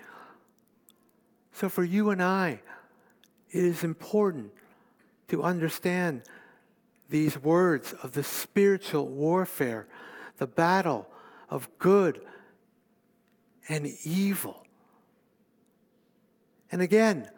So, 1.55 1.71
for 1.71 1.83
you 1.83 2.11
and 2.11 2.23
I, 2.23 2.61
it 3.51 3.65
is 3.65 3.83
important 3.83 4.53
to 5.29 5.43
understand 5.43 6.23
these 7.09 7.39
words 7.39 7.95
of 8.03 8.13
the 8.13 8.23
spiritual 8.23 9.09
warfare, 9.09 9.89
the 10.37 10.47
battle 10.47 11.10
of 11.51 11.69
good 11.79 12.21
and 13.69 13.87
evil. 14.05 14.65
And 16.73 16.81
again, 16.81 17.29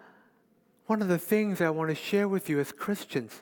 one 0.86 1.02
of 1.02 1.08
the 1.08 1.18
things 1.18 1.60
I 1.60 1.70
want 1.70 1.88
to 1.88 1.94
share 1.94 2.28
with 2.28 2.48
you 2.48 2.60
as 2.60 2.70
Christians 2.70 3.40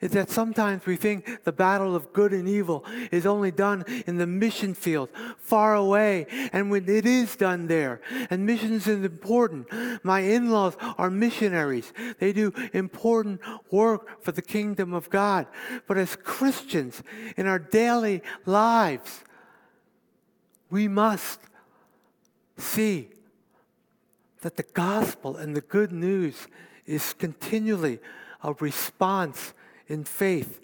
is 0.00 0.10
that 0.10 0.28
sometimes 0.28 0.84
we 0.84 0.96
think 0.96 1.44
the 1.44 1.52
battle 1.52 1.96
of 1.96 2.12
good 2.12 2.32
and 2.32 2.46
evil 2.46 2.84
is 3.10 3.24
only 3.24 3.50
done 3.50 3.84
in 4.06 4.18
the 4.18 4.26
mission 4.26 4.74
field, 4.74 5.08
far 5.38 5.74
away, 5.74 6.26
and 6.52 6.70
when 6.70 6.86
it 6.88 7.06
is 7.06 7.36
done 7.36 7.66
there. 7.68 8.02
And 8.28 8.44
missions 8.44 8.86
is 8.86 9.02
important. 9.02 9.66
My 10.04 10.20
in 10.20 10.50
laws 10.50 10.76
are 10.98 11.10
missionaries, 11.10 11.92
they 12.18 12.34
do 12.34 12.52
important 12.74 13.40
work 13.70 14.22
for 14.22 14.32
the 14.32 14.42
kingdom 14.42 14.92
of 14.92 15.08
God. 15.08 15.46
But 15.86 15.96
as 15.96 16.16
Christians 16.16 17.02
in 17.38 17.46
our 17.46 17.58
daily 17.58 18.22
lives, 18.44 19.24
we 20.70 20.88
must 20.88 21.40
see 22.56 23.08
that 24.42 24.56
the 24.56 24.62
gospel 24.62 25.36
and 25.36 25.56
the 25.56 25.60
good 25.60 25.92
news 25.92 26.46
is 26.86 27.12
continually 27.14 27.98
a 28.42 28.52
response 28.54 29.54
in 29.88 30.04
faith 30.04 30.60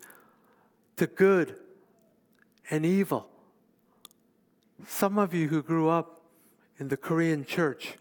to 0.96 1.06
good 1.06 1.56
and 2.70 2.84
evil. 2.84 3.26
Some 4.86 5.18
of 5.18 5.34
you 5.34 5.48
who 5.48 5.62
grew 5.62 5.88
up 5.88 6.20
in 6.78 6.88
the 6.88 6.96
Korean 6.96 7.44
church, 7.44 7.94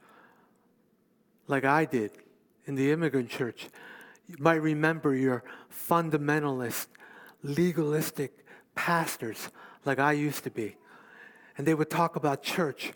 like 1.48 1.66
I 1.66 1.86
did 1.86 2.12
in 2.66 2.76
the 2.76 2.92
immigrant 2.92 3.30
church, 3.30 3.68
you 4.28 4.36
might 4.40 4.62
remember 4.62 5.16
your 5.16 5.44
fundamentalist, 5.72 6.88
legalistic 7.42 8.46
pastors, 8.76 9.50
like 9.86 10.00
I 10.00 10.12
used 10.12 10.44
to 10.44 10.52
be. 10.52 10.76
And 11.60 11.68
they 11.68 11.74
would 11.74 11.90
talk 11.90 12.16
about 12.16 12.42
church 12.42 12.94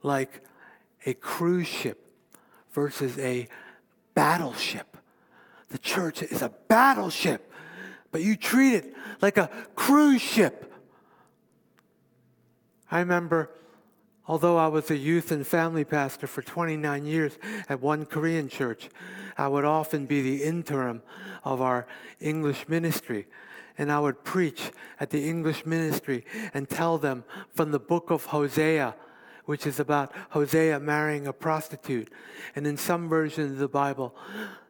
like 0.00 0.40
a 1.06 1.14
cruise 1.14 1.66
ship 1.66 2.08
versus 2.70 3.18
a 3.18 3.48
battleship. 4.14 4.96
The 5.70 5.78
church 5.78 6.22
is 6.22 6.40
a 6.40 6.50
battleship, 6.68 7.52
but 8.12 8.22
you 8.22 8.36
treat 8.36 8.74
it 8.74 8.94
like 9.20 9.36
a 9.36 9.50
cruise 9.74 10.22
ship. 10.22 10.72
I 12.92 13.00
remember, 13.00 13.50
although 14.28 14.56
I 14.56 14.68
was 14.68 14.88
a 14.92 14.96
youth 14.96 15.32
and 15.32 15.44
family 15.44 15.84
pastor 15.84 16.28
for 16.28 16.42
29 16.42 17.06
years 17.06 17.36
at 17.68 17.80
one 17.80 18.06
Korean 18.06 18.48
church, 18.48 18.88
I 19.36 19.48
would 19.48 19.64
often 19.64 20.06
be 20.06 20.22
the 20.22 20.44
interim 20.44 21.02
of 21.42 21.60
our 21.60 21.88
English 22.20 22.68
ministry. 22.68 23.26
And 23.78 23.92
I 23.92 23.98
would 24.00 24.24
preach 24.24 24.70
at 24.98 25.10
the 25.10 25.28
English 25.28 25.66
ministry 25.66 26.24
and 26.54 26.68
tell 26.68 26.98
them 26.98 27.24
from 27.54 27.72
the 27.72 27.78
book 27.78 28.10
of 28.10 28.26
Hosea 28.26 28.94
which 29.46 29.66
is 29.66 29.80
about 29.80 30.12
Hosea 30.30 30.78
marrying 30.80 31.26
a 31.26 31.32
prostitute. 31.32 32.12
And 32.54 32.66
in 32.66 32.76
some 32.76 33.08
versions 33.08 33.52
of 33.52 33.58
the 33.58 33.68
Bible, 33.68 34.14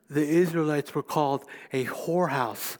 the 0.08 0.26
Israelites 0.26 0.94
were 0.94 1.02
called 1.02 1.44
a 1.72 1.84
whorehouse. 1.86 2.76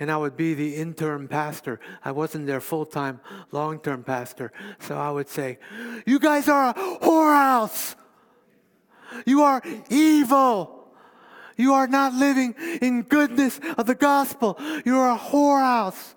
And 0.00 0.10
I 0.10 0.16
would 0.16 0.36
be 0.36 0.54
the 0.54 0.76
interim 0.76 1.28
pastor. 1.28 1.78
I 2.02 2.12
wasn't 2.12 2.46
their 2.46 2.60
full 2.60 2.86
time, 2.86 3.20
long 3.52 3.80
term 3.80 4.02
pastor. 4.02 4.50
So 4.80 4.96
I 4.96 5.10
would 5.10 5.28
say, 5.28 5.58
You 6.06 6.18
guys 6.18 6.48
are 6.48 6.70
a 6.70 6.74
whorehouse. 6.74 7.94
You 9.26 9.42
are 9.42 9.62
evil. 9.90 10.79
You 11.60 11.74
are 11.74 11.86
not 11.86 12.14
living 12.14 12.54
in 12.80 13.02
goodness 13.02 13.60
of 13.76 13.86
the 13.86 13.94
gospel. 13.94 14.58
You're 14.84 15.10
a 15.10 15.18
whorehouse. 15.18 16.14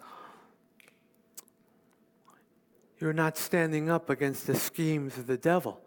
You're 2.99 3.11
not 3.11 3.37
standing 3.37 3.89
up 3.89 4.09
against 4.09 4.47
the 4.47 4.55
schemes 4.55 5.17
of 5.17 5.27
the 5.27 5.35
devil, 5.35 5.81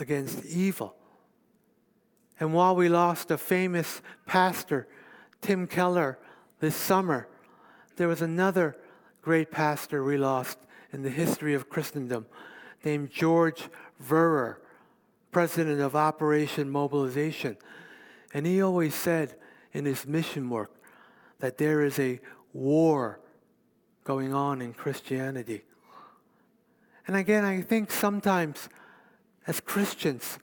against 0.00 0.44
evil. 0.44 0.96
And 2.40 2.52
while 2.52 2.74
we 2.74 2.88
lost 2.88 3.30
a 3.30 3.38
famous 3.38 4.02
pastor, 4.26 4.88
Tim 5.40 5.68
Keller, 5.68 6.18
this 6.58 6.74
summer, 6.74 7.28
there 7.94 8.08
was 8.08 8.20
another 8.20 8.76
great 9.22 9.52
pastor 9.52 10.02
we 10.02 10.16
lost 10.16 10.58
in 10.92 11.02
the 11.02 11.10
history 11.10 11.54
of 11.54 11.68
Christendom 11.68 12.26
named 12.84 13.12
George 13.12 13.68
Verwer, 14.02 14.56
president 15.30 15.80
of 15.80 15.94
Operation 15.94 16.68
Mobilization. 16.68 17.56
And 18.34 18.44
he 18.44 18.60
always 18.60 18.94
said 18.94 19.36
in 19.72 19.84
his 19.84 20.06
mission 20.06 20.50
work 20.50 20.72
that 21.38 21.56
there 21.56 21.82
is 21.82 21.98
a 22.00 22.20
war 22.52 23.20
going 24.02 24.34
on 24.34 24.60
in 24.60 24.74
Christianity. 24.74 25.62
And 27.06 27.16
again, 27.16 27.44
I 27.44 27.62
think 27.62 27.92
sometimes 27.92 28.68
as 29.46 29.60
Christians, 29.60 30.38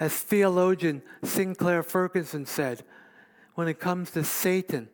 as 0.00 0.18
theologian 0.18 1.02
Sinclair 1.22 1.82
Ferguson 1.82 2.46
said, 2.46 2.82
when 3.54 3.68
it 3.68 3.78
comes 3.78 4.10
to 4.12 4.24
Satan, 4.24 4.88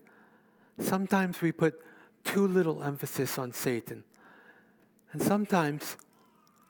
sometimes 0.78 1.40
we 1.40 1.52
put 1.52 1.80
too 2.24 2.46
little 2.46 2.82
emphasis 2.82 3.38
on 3.38 3.52
Satan. 3.52 4.04
And 5.12 5.22
sometimes 5.22 5.96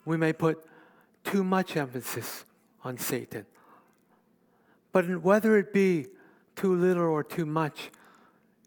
we 0.05 0.17
may 0.17 0.33
put 0.33 0.65
too 1.25 1.45
much 1.45 1.77
emphasis 1.77 2.45
on 2.85 2.99
Satan. 2.99 3.47
But 4.93 5.23
whether 5.23 5.57
it 5.57 5.73
be 5.73 6.07
too 6.57 6.75
little 6.75 7.05
or 7.05 7.23
too 7.23 7.47
much 7.47 7.91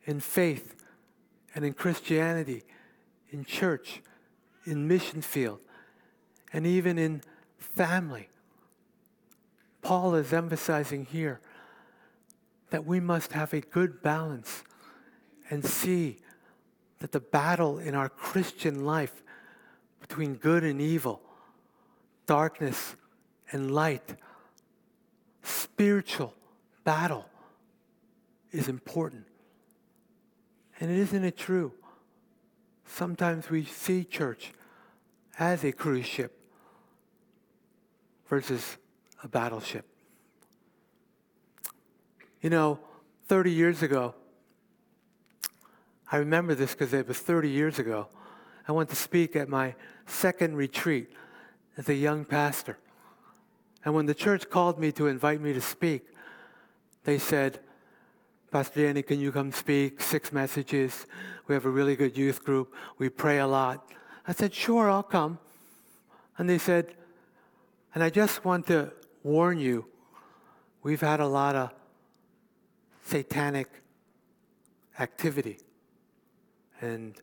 in 0.05 0.19
faith 0.19 0.75
and 1.53 1.65
in 1.65 1.73
Christianity, 1.73 2.63
in 3.29 3.45
church, 3.45 4.01
in 4.65 4.87
mission 4.87 5.21
field, 5.21 5.59
and 6.51 6.65
even 6.65 6.97
in 6.97 7.21
family, 7.57 8.29
Paul 9.81 10.15
is 10.15 10.31
emphasizing 10.31 11.05
here 11.05 11.41
that 12.69 12.85
we 12.85 12.99
must 12.99 13.33
have 13.33 13.53
a 13.53 13.61
good 13.61 14.01
balance 14.01 14.63
and 15.49 15.63
see 15.63 16.19
that 16.99 17.11
the 17.11 17.19
battle 17.19 17.79
in 17.79 17.95
our 17.95 18.09
Christian 18.09 18.85
life 18.85 19.21
between 19.99 20.35
good 20.35 20.63
and 20.63 20.79
evil, 20.81 21.21
darkness 22.25 22.95
and 23.51 23.71
light, 23.71 24.15
spiritual 25.73 26.35
battle 26.83 27.25
is 28.51 28.67
important. 28.67 29.25
And 30.79 30.91
isn't 30.91 31.23
it 31.23 31.35
true? 31.35 31.71
Sometimes 32.85 33.49
we 33.49 33.63
see 33.65 34.03
church 34.03 34.53
as 35.39 35.63
a 35.63 35.71
cruise 35.71 36.05
ship 36.05 36.39
versus 38.27 38.77
a 39.23 39.27
battleship. 39.27 39.85
You 42.41 42.51
know, 42.51 42.79
30 43.27 43.51
years 43.51 43.81
ago, 43.81 44.13
I 46.11 46.17
remember 46.17 46.53
this 46.53 46.73
because 46.73 46.93
it 46.93 47.07
was 47.07 47.17
30 47.17 47.49
years 47.49 47.79
ago. 47.79 48.09
I 48.67 48.73
went 48.73 48.89
to 48.89 48.95
speak 48.95 49.35
at 49.35 49.49
my 49.49 49.73
second 50.05 50.55
retreat 50.55 51.11
as 51.77 51.89
a 51.89 51.95
young 51.95 52.25
pastor. 52.25 52.77
And 53.85 53.93
when 53.93 54.05
the 54.05 54.13
church 54.13 54.49
called 54.49 54.79
me 54.79 54.91
to 54.93 55.07
invite 55.07 55.41
me 55.41 55.53
to 55.53 55.61
speak, 55.61 56.07
they 57.03 57.17
said, 57.17 57.59
Pastor 58.51 58.83
Danny, 58.83 59.01
can 59.01 59.19
you 59.19 59.31
come 59.31 59.51
speak? 59.51 59.99
Six 59.99 60.31
messages. 60.31 61.05
We 61.47 61.55
have 61.55 61.65
a 61.65 61.69
really 61.69 61.95
good 61.95 62.17
youth 62.17 62.43
group. 62.43 62.73
We 62.97 63.09
pray 63.09 63.39
a 63.39 63.47
lot. 63.47 63.89
I 64.27 64.31
said, 64.31 64.53
Sure, 64.53 64.89
I'll 64.89 65.03
come. 65.03 65.39
And 66.37 66.49
they 66.49 66.57
said, 66.57 66.93
And 67.93 68.03
I 68.03 68.09
just 68.09 68.45
want 68.45 68.67
to 68.67 68.93
warn 69.23 69.59
you, 69.59 69.85
we've 70.81 71.01
had 71.01 71.19
a 71.19 71.27
lot 71.27 71.55
of 71.55 71.71
satanic 73.05 73.67
activity 74.99 75.57
and 76.79 77.15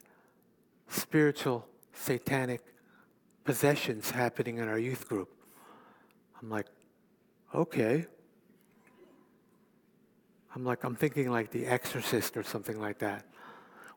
spiritual 0.89 1.67
satanic 1.95 2.63
possessions 3.45 4.11
happening 4.11 4.59
in 4.59 4.69
our 4.69 4.79
youth 4.79 5.09
group. 5.09 5.40
I'm 6.41 6.49
like, 6.49 6.67
okay. 7.55 8.07
I'm 10.55 10.65
like, 10.65 10.85
I'm 10.85 10.97
thinking 10.97 11.31
like 11.31 11.51
The 11.51 11.67
Exorcist 11.67 12.37
or 12.37 12.43
something 12.43 12.81
like 12.81 12.99
that. 12.99 13.25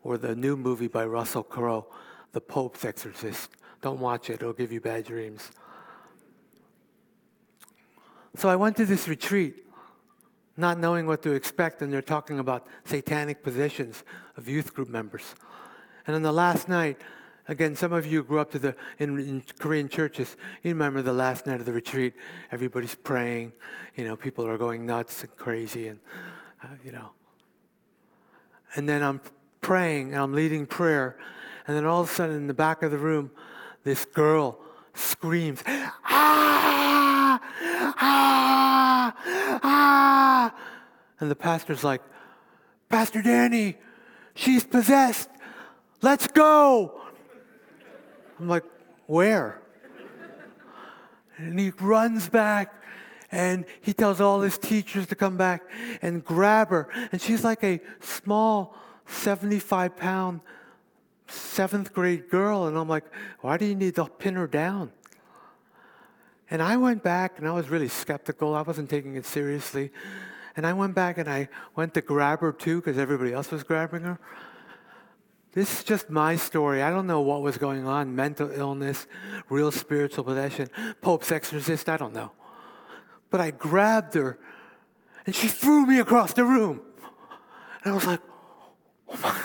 Or 0.03 0.17
the 0.17 0.35
new 0.35 0.57
movie 0.57 0.87
by 0.87 1.05
Russell 1.05 1.43
Crowe, 1.43 1.87
The 2.33 2.41
Pope's 2.41 2.85
Exorcist. 2.85 3.51
Don't 3.81 3.99
watch 3.99 4.29
it, 4.29 4.35
it'll 4.35 4.53
give 4.53 4.71
you 4.71 4.81
bad 4.81 5.05
dreams. 5.05 5.51
So 8.35 8.49
I 8.49 8.55
went 8.55 8.77
to 8.77 8.85
this 8.85 9.07
retreat, 9.07 9.65
not 10.57 10.79
knowing 10.79 11.05
what 11.05 11.21
to 11.23 11.31
expect, 11.31 11.81
and 11.81 11.93
they're 11.93 12.01
talking 12.01 12.39
about 12.39 12.67
satanic 12.85 13.43
possessions 13.43 14.03
of 14.37 14.47
youth 14.47 14.73
group 14.73 14.89
members. 14.89 15.35
And 16.07 16.15
on 16.15 16.21
the 16.21 16.31
last 16.31 16.67
night, 16.67 16.99
again, 17.47 17.75
some 17.75 17.93
of 17.93 18.05
you 18.05 18.23
grew 18.23 18.39
up 18.39 18.51
to 18.51 18.59
the 18.59 18.75
in, 18.99 19.19
in, 19.19 19.43
Korean 19.59 19.89
churches. 19.89 20.35
You 20.61 20.71
remember 20.71 21.01
the 21.01 21.13
last 21.13 21.45
night 21.45 21.59
of 21.59 21.65
the 21.65 21.73
retreat. 21.73 22.13
Everybody's 22.51 22.95
praying. 22.95 23.53
You 23.95 24.05
know, 24.05 24.15
people 24.15 24.47
are 24.47 24.57
going 24.57 24.85
nuts 24.85 25.21
and 25.23 25.35
crazy, 25.35 25.87
and 25.87 25.99
uh, 26.63 26.67
you 26.83 26.91
know. 26.91 27.11
And 28.75 28.87
then 28.87 29.03
I'm 29.03 29.21
praying 29.61 30.13
and 30.13 30.21
I'm 30.21 30.33
leading 30.33 30.65
prayer, 30.65 31.17
and 31.67 31.77
then 31.77 31.85
all 31.85 32.01
of 32.01 32.09
a 32.09 32.13
sudden, 32.13 32.35
in 32.35 32.47
the 32.47 32.53
back 32.53 32.83
of 32.83 32.91
the 32.91 32.97
room, 32.97 33.31
this 33.83 34.05
girl 34.05 34.59
screams, 34.93 35.61
"Ah! 35.65 37.39
Ah! 37.95 39.15
Ah!" 39.63 40.55
And 41.19 41.29
the 41.29 41.35
pastor's 41.35 41.83
like, 41.83 42.01
"Pastor 42.89 43.21
Danny, 43.21 43.77
she's 44.35 44.63
possessed." 44.63 45.29
Let's 46.01 46.27
go. 46.27 47.02
I'm 48.39 48.47
like, 48.47 48.63
Where? 49.07 49.61
And 51.37 51.59
he 51.59 51.71
runs 51.79 52.29
back 52.29 52.73
and 53.31 53.65
he 53.81 53.93
tells 53.93 54.21
all 54.21 54.41
his 54.41 54.57
teachers 54.57 55.07
to 55.07 55.15
come 55.15 55.37
back 55.37 55.63
and 56.01 56.23
grab 56.23 56.69
her. 56.69 56.87
And 57.11 57.19
she's 57.19 57.43
like 57.43 57.63
a 57.63 57.81
small 57.99 58.75
75 59.07 59.97
pound 59.97 60.41
seventh 61.27 61.93
grade 61.93 62.29
girl. 62.29 62.67
And 62.67 62.77
I'm 62.77 62.87
like, 62.87 63.05
Why 63.41 63.57
do 63.57 63.65
you 63.65 63.75
need 63.75 63.95
to 63.95 64.05
pin 64.05 64.35
her 64.35 64.47
down? 64.47 64.91
And 66.49 66.61
I 66.61 66.77
went 66.77 67.01
back 67.01 67.39
and 67.39 67.47
I 67.47 67.51
was 67.51 67.69
really 67.69 67.87
skeptical. 67.87 68.53
I 68.53 68.61
wasn't 68.61 68.89
taking 68.89 69.15
it 69.15 69.25
seriously. 69.25 69.91
And 70.55 70.67
I 70.67 70.73
went 70.73 70.93
back 70.93 71.17
and 71.17 71.27
I 71.27 71.49
went 71.75 71.95
to 71.95 72.01
grab 72.01 72.41
her 72.41 72.51
too 72.51 72.77
because 72.77 72.97
everybody 72.97 73.33
else 73.33 73.49
was 73.49 73.63
grabbing 73.63 74.01
her. 74.01 74.19
This 75.53 75.79
is 75.79 75.83
just 75.83 76.09
my 76.09 76.35
story. 76.35 76.81
I 76.81 76.89
don't 76.89 77.05
know 77.05 77.21
what 77.21 77.43
was 77.43 77.57
going 77.57 77.85
on 77.85 78.15
mental 78.15 78.49
illness, 78.51 79.05
real 79.49 79.71
spiritual 79.71 80.23
possession, 80.23 80.69
Pope's 81.01 81.31
exorcist, 81.31 81.87
I 81.89 81.97
don't 81.97 82.13
know. 82.13 82.31
But 83.29 83.39
I 83.39 83.51
grabbed 83.51 84.15
her 84.15 84.39
and 85.25 85.35
she 85.35 85.47
threw 85.47 85.85
me 85.85 85.99
across 85.99 86.33
the 86.33 86.43
room. 86.43 86.81
And 87.83 87.91
I 87.91 87.95
was 87.95 88.07
like, 88.07 88.19
oh 89.09 89.19
my, 89.21 89.39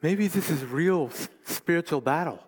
maybe 0.00 0.28
this 0.28 0.48
is 0.48 0.64
real 0.64 1.10
spiritual 1.44 2.00
battle. 2.00 2.44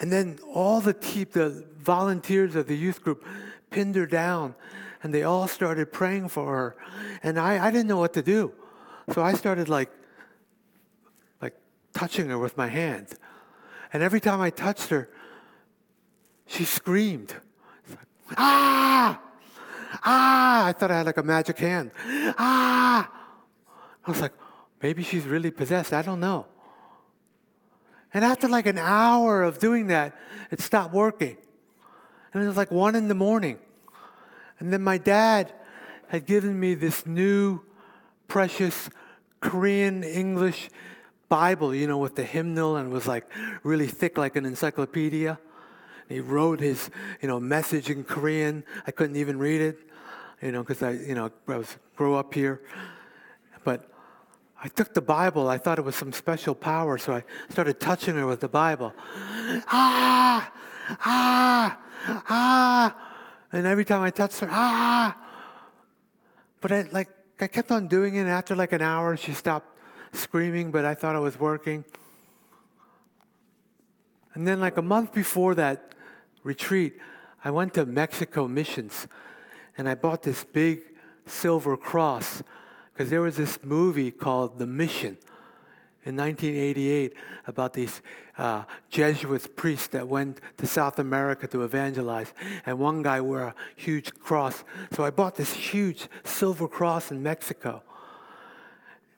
And 0.00 0.10
then 0.10 0.40
all 0.52 0.80
the, 0.80 0.94
te- 0.94 1.24
the 1.24 1.64
volunteers 1.78 2.56
of 2.56 2.66
the 2.66 2.76
youth 2.76 3.02
group 3.02 3.24
pinned 3.70 3.94
her 3.94 4.06
down 4.06 4.56
and 5.04 5.14
they 5.14 5.22
all 5.22 5.46
started 5.46 5.92
praying 5.92 6.28
for 6.28 6.46
her. 6.56 6.76
And 7.22 7.38
I, 7.38 7.64
I 7.64 7.70
didn't 7.70 7.86
know 7.86 7.98
what 7.98 8.12
to 8.14 8.22
do. 8.22 8.52
So 9.12 9.22
I 9.22 9.34
started 9.34 9.68
like 9.68 9.90
touching 11.92 12.28
her 12.28 12.38
with 12.38 12.56
my 12.56 12.68
hand. 12.68 13.08
And 13.92 14.02
every 14.02 14.20
time 14.20 14.40
I 14.40 14.50
touched 14.50 14.88
her, 14.88 15.08
she 16.46 16.64
screamed. 16.64 17.34
ah! 18.36 19.20
Ah! 20.04 20.66
I 20.66 20.72
thought 20.72 20.90
I 20.90 20.98
had 20.98 21.06
like 21.06 21.18
a 21.18 21.22
magic 21.22 21.58
hand. 21.58 21.90
Ah! 22.38 23.10
I 24.04 24.10
was 24.10 24.20
like, 24.20 24.32
maybe 24.82 25.02
she's 25.02 25.24
really 25.24 25.50
possessed. 25.50 25.92
I 25.92 26.02
don't 26.02 26.20
know. 26.20 26.46
And 28.14 28.24
after 28.24 28.48
like 28.48 28.66
an 28.66 28.78
hour 28.78 29.42
of 29.42 29.58
doing 29.58 29.86
that, 29.86 30.16
it 30.50 30.60
stopped 30.60 30.92
working. 30.92 31.36
And 32.32 32.42
it 32.42 32.46
was 32.46 32.56
like 32.56 32.70
one 32.70 32.94
in 32.94 33.08
the 33.08 33.14
morning. 33.14 33.58
And 34.58 34.72
then 34.72 34.82
my 34.82 34.98
dad 34.98 35.52
had 36.08 36.26
given 36.26 36.58
me 36.58 36.74
this 36.74 37.06
new, 37.06 37.60
precious 38.28 38.90
Korean 39.40 40.04
English 40.04 40.70
Bible, 41.32 41.74
you 41.74 41.86
know, 41.86 41.96
with 41.96 42.14
the 42.14 42.24
hymnal 42.24 42.76
and 42.76 42.92
was 42.92 43.06
like 43.06 43.24
really 43.62 43.86
thick, 43.86 44.18
like 44.18 44.36
an 44.36 44.44
encyclopedia. 44.44 45.38
He 46.06 46.20
wrote 46.20 46.60
his, 46.60 46.90
you 47.22 47.28
know, 47.28 47.40
message 47.40 47.88
in 47.88 48.04
Korean. 48.04 48.62
I 48.86 48.90
couldn't 48.90 49.16
even 49.16 49.38
read 49.38 49.62
it, 49.62 49.78
you 50.42 50.52
know, 50.52 50.62
because 50.62 50.82
I, 50.82 50.90
you 50.90 51.14
know, 51.14 51.30
I 51.48 51.56
was 51.56 51.78
grew 51.96 52.16
up 52.16 52.34
here. 52.34 52.60
But 53.64 53.90
I 54.62 54.68
took 54.68 54.92
the 54.92 55.00
Bible. 55.00 55.48
I 55.48 55.56
thought 55.56 55.78
it 55.78 55.86
was 55.86 55.96
some 55.96 56.12
special 56.12 56.54
power, 56.54 56.98
so 56.98 57.14
I 57.14 57.24
started 57.48 57.80
touching 57.80 58.14
her 58.16 58.26
with 58.26 58.40
the 58.40 58.48
Bible. 58.50 58.92
Ah, 59.68 60.52
ah, 61.00 61.78
ah, 62.28 62.96
and 63.52 63.66
every 63.66 63.86
time 63.86 64.02
I 64.02 64.10
touched 64.10 64.40
her, 64.40 64.48
ah. 64.50 65.16
But 66.60 66.72
I 66.72 66.82
like 66.92 67.08
I 67.40 67.46
kept 67.46 67.70
on 67.72 67.88
doing 67.88 68.16
it. 68.16 68.20
And 68.20 68.28
after 68.28 68.54
like 68.54 68.74
an 68.74 68.82
hour, 68.82 69.16
she 69.16 69.32
stopped 69.32 69.71
screaming, 70.12 70.70
but 70.70 70.84
I 70.84 70.94
thought 70.94 71.16
it 71.16 71.20
was 71.20 71.38
working. 71.38 71.84
And 74.34 74.46
then, 74.46 74.60
like 74.60 74.76
a 74.76 74.82
month 74.82 75.12
before 75.12 75.54
that 75.56 75.94
retreat, 76.42 76.98
I 77.44 77.50
went 77.50 77.74
to 77.74 77.84
Mexico 77.84 78.48
missions 78.48 79.06
and 79.76 79.88
I 79.88 79.94
bought 79.94 80.22
this 80.22 80.44
big 80.44 80.82
silver 81.26 81.76
cross 81.76 82.42
because 82.92 83.10
there 83.10 83.20
was 83.20 83.36
this 83.36 83.58
movie 83.62 84.10
called 84.10 84.58
The 84.58 84.66
Mission 84.66 85.16
in 86.04 86.16
1988 86.16 87.14
about 87.46 87.72
these 87.72 88.02
uh, 88.38 88.64
Jesuit 88.90 89.56
priests 89.56 89.88
that 89.88 90.08
went 90.08 90.40
to 90.58 90.66
South 90.66 90.98
America 90.98 91.46
to 91.48 91.62
evangelize, 91.62 92.32
and 92.66 92.78
one 92.78 93.02
guy 93.02 93.20
wore 93.20 93.42
a 93.42 93.54
huge 93.76 94.12
cross. 94.14 94.64
So 94.92 95.04
I 95.04 95.10
bought 95.10 95.36
this 95.36 95.52
huge 95.52 96.08
silver 96.24 96.68
cross 96.68 97.10
in 97.10 97.22
Mexico. 97.22 97.82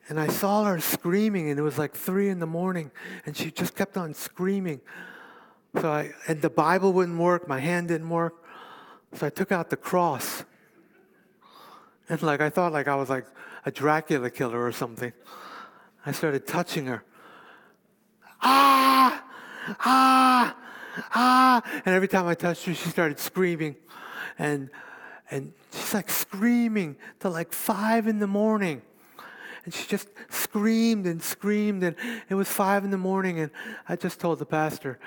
And 0.07 0.19
I 0.19 0.27
saw 0.27 0.65
her 0.65 0.79
screaming, 0.79 1.49
and 1.49 1.59
it 1.59 1.63
was 1.63 1.77
like 1.77 1.93
three 1.93 2.29
in 2.29 2.39
the 2.39 2.45
morning, 2.45 2.91
and 3.25 3.35
she 3.35 3.49
just 3.49 3.75
kept 3.75 3.97
on 3.97 4.13
screaming. 4.13 4.81
So 5.81 5.91
I, 5.91 6.11
and 6.27 6.41
the 6.41 6.49
Bible 6.49 6.93
wouldn't 6.93 7.17
work, 7.17 7.47
my 7.47 7.59
hand 7.59 7.87
didn't 7.87 8.09
work. 8.09 8.35
So 9.13 9.25
I 9.25 9.29
took 9.29 9.51
out 9.51 9.69
the 9.69 9.77
cross. 9.77 10.43
And 12.07 12.21
like 12.21 12.41
I 12.41 12.49
thought 12.49 12.71
like 12.71 12.87
I 12.87 12.95
was 12.95 13.09
like 13.09 13.25
a 13.65 13.71
Dracula 13.71 14.29
killer 14.29 14.63
or 14.63 14.71
something. 14.71 15.11
I 16.05 16.11
started 16.11 16.45
touching 16.45 16.85
her. 16.85 17.03
Ah! 18.41 19.23
Ah! 19.79 20.55
Ah! 21.13 21.81
And 21.85 21.95
every 21.95 22.07
time 22.07 22.27
I 22.27 22.35
touched 22.35 22.65
her, 22.65 22.73
she 22.75 22.89
started 22.89 23.19
screaming. 23.19 23.75
And 24.37 24.69
and 25.31 25.53
she's 25.71 25.93
like 25.93 26.09
screaming 26.09 26.97
till 27.19 27.31
like 27.31 27.51
five 27.51 28.07
in 28.07 28.19
the 28.19 28.27
morning. 28.27 28.83
And 29.65 29.73
she 29.73 29.87
just 29.87 30.07
screamed 30.29 31.07
and 31.07 31.21
screamed, 31.21 31.83
and 31.83 31.95
it 32.29 32.35
was 32.35 32.47
five 32.47 32.83
in 32.85 32.91
the 32.91 32.97
morning, 32.97 33.39
and 33.39 33.51
I 33.89 33.95
just 33.95 34.19
told 34.19 34.39
the 34.39 34.45
pastor, 34.45 34.99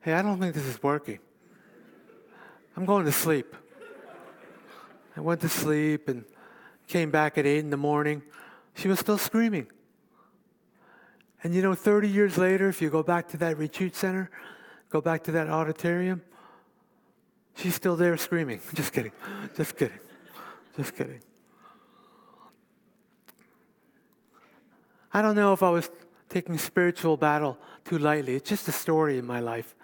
Hey, 0.00 0.14
I 0.14 0.22
don't 0.22 0.40
think 0.40 0.54
this 0.54 0.64
is 0.64 0.82
working. 0.82 1.18
I'm 2.76 2.84
going 2.84 3.04
to 3.04 3.12
sleep. 3.12 3.54
I 5.16 5.20
went 5.20 5.40
to 5.40 5.48
sleep 5.48 6.08
and 6.08 6.24
came 6.86 7.10
back 7.10 7.38
at 7.38 7.46
eight 7.46 7.58
in 7.58 7.70
the 7.70 7.76
morning. 7.76 8.22
She 8.74 8.88
was 8.88 9.00
still 9.00 9.18
screaming. 9.18 9.66
And 11.42 11.54
you 11.54 11.62
know, 11.62 11.74
30 11.74 12.08
years 12.08 12.38
later, 12.38 12.68
if 12.68 12.80
you 12.80 12.90
go 12.90 13.02
back 13.02 13.28
to 13.28 13.36
that 13.38 13.58
retreat 13.58 13.96
center, 13.96 14.30
go 14.90 15.00
back 15.00 15.24
to 15.24 15.32
that 15.32 15.48
auditorium, 15.48 16.22
she's 17.56 17.74
still 17.74 17.96
there 17.96 18.16
screaming. 18.16 18.60
Just 18.74 18.92
kidding. 18.92 19.12
Just 19.56 19.76
kidding. 19.76 19.98
Just 20.76 20.94
kidding. 20.94 21.20
I 25.16 25.22
don't 25.22 25.34
know 25.34 25.54
if 25.54 25.62
I 25.62 25.70
was 25.70 25.88
taking 26.28 26.58
spiritual 26.58 27.16
battle 27.16 27.56
too 27.86 27.96
lightly. 27.96 28.34
It's 28.34 28.50
just 28.50 28.68
a 28.68 28.72
story 28.72 29.16
in 29.16 29.24
my 29.24 29.40
life. 29.40 29.74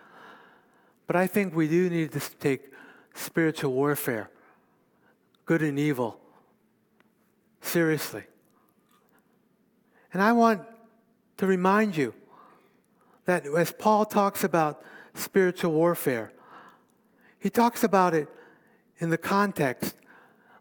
But 1.07 1.17
I 1.17 1.27
think 1.27 1.57
we 1.57 1.69
do 1.69 1.89
need 1.89 2.13
to 2.13 2.21
take 2.39 2.71
spiritual 3.15 3.73
warfare, 3.73 4.29
good 5.47 5.63
and 5.63 5.79
evil, 5.79 6.21
seriously. 7.63 8.25
And 10.13 10.23
I 10.23 10.33
want 10.33 10.61
to 11.39 11.47
remind 11.47 11.97
you 11.97 12.13
that 13.25 13.47
as 13.47 13.73
Paul 13.73 14.05
talks 14.05 14.45
about 14.45 14.85
spiritual 15.15 15.73
warfare, 15.73 16.31
he 17.39 17.49
talks 17.49 17.83
about 17.83 18.13
it 18.13 18.29
in 18.99 19.09
the 19.09 19.17
context 19.17 19.95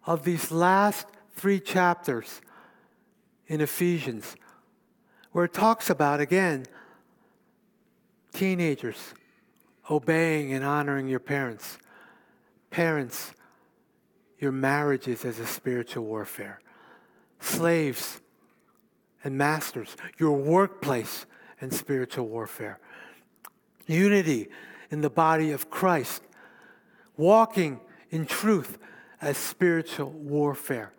of 0.06 0.24
these 0.24 0.50
last 0.50 1.08
three 1.36 1.60
chapters 1.60 2.40
in 3.48 3.60
Ephesians 3.60 4.38
where 5.32 5.46
it 5.46 5.54
talks 5.54 5.90
about, 5.90 6.20
again, 6.20 6.66
teenagers 8.34 9.14
obeying 9.90 10.54
and 10.54 10.64
honoring 10.64 11.08
your 11.08 11.20
parents. 11.20 11.78
Parents, 12.70 13.34
your 14.40 14.52
marriages 14.52 15.26
as 15.26 15.40
a 15.40 15.46
spiritual 15.46 16.06
warfare. 16.06 16.62
Slaves 17.40 18.22
and 19.24 19.38
masters, 19.38 19.96
your 20.18 20.38
workplace 20.38 21.26
and 21.60 21.74
spiritual 21.74 22.28
warfare. 22.28 22.80
Unity 23.88 24.48
in 24.90 25.02
the 25.02 25.10
body 25.10 25.52
of 25.52 25.70
Christ. 25.70 26.24
Walking 27.18 27.80
in 28.10 28.26
truth 28.26 28.78
as 29.22 29.38
spiritual 29.38 30.10
warfare. 30.12 30.94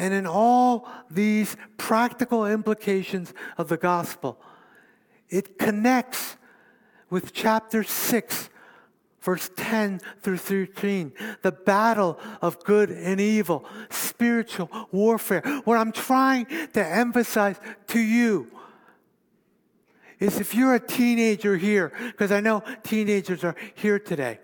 And 0.00 0.14
in 0.14 0.26
all 0.26 0.88
these 1.10 1.58
practical 1.76 2.46
implications 2.46 3.34
of 3.58 3.68
the 3.68 3.76
gospel, 3.76 4.40
it 5.28 5.58
connects 5.58 6.38
with 7.10 7.34
chapter 7.34 7.82
6, 7.82 8.48
verse 9.20 9.50
10 9.56 10.00
through 10.22 10.38
13, 10.38 11.12
the 11.42 11.52
battle 11.52 12.18
of 12.40 12.64
good 12.64 12.90
and 12.90 13.20
evil, 13.20 13.66
spiritual 13.90 14.70
warfare. 14.90 15.42
What 15.64 15.76
I'm 15.76 15.92
trying 15.92 16.46
to 16.46 16.82
emphasize 16.82 17.60
to 17.88 18.00
you 18.00 18.50
is 20.18 20.40
if 20.40 20.54
you're 20.54 20.76
a 20.76 20.80
teenager 20.80 21.58
here, 21.58 21.92
because 22.06 22.32
I 22.32 22.40
know 22.40 22.62
teenagers 22.84 23.44
are 23.44 23.54
here 23.74 23.98
today, 23.98 24.38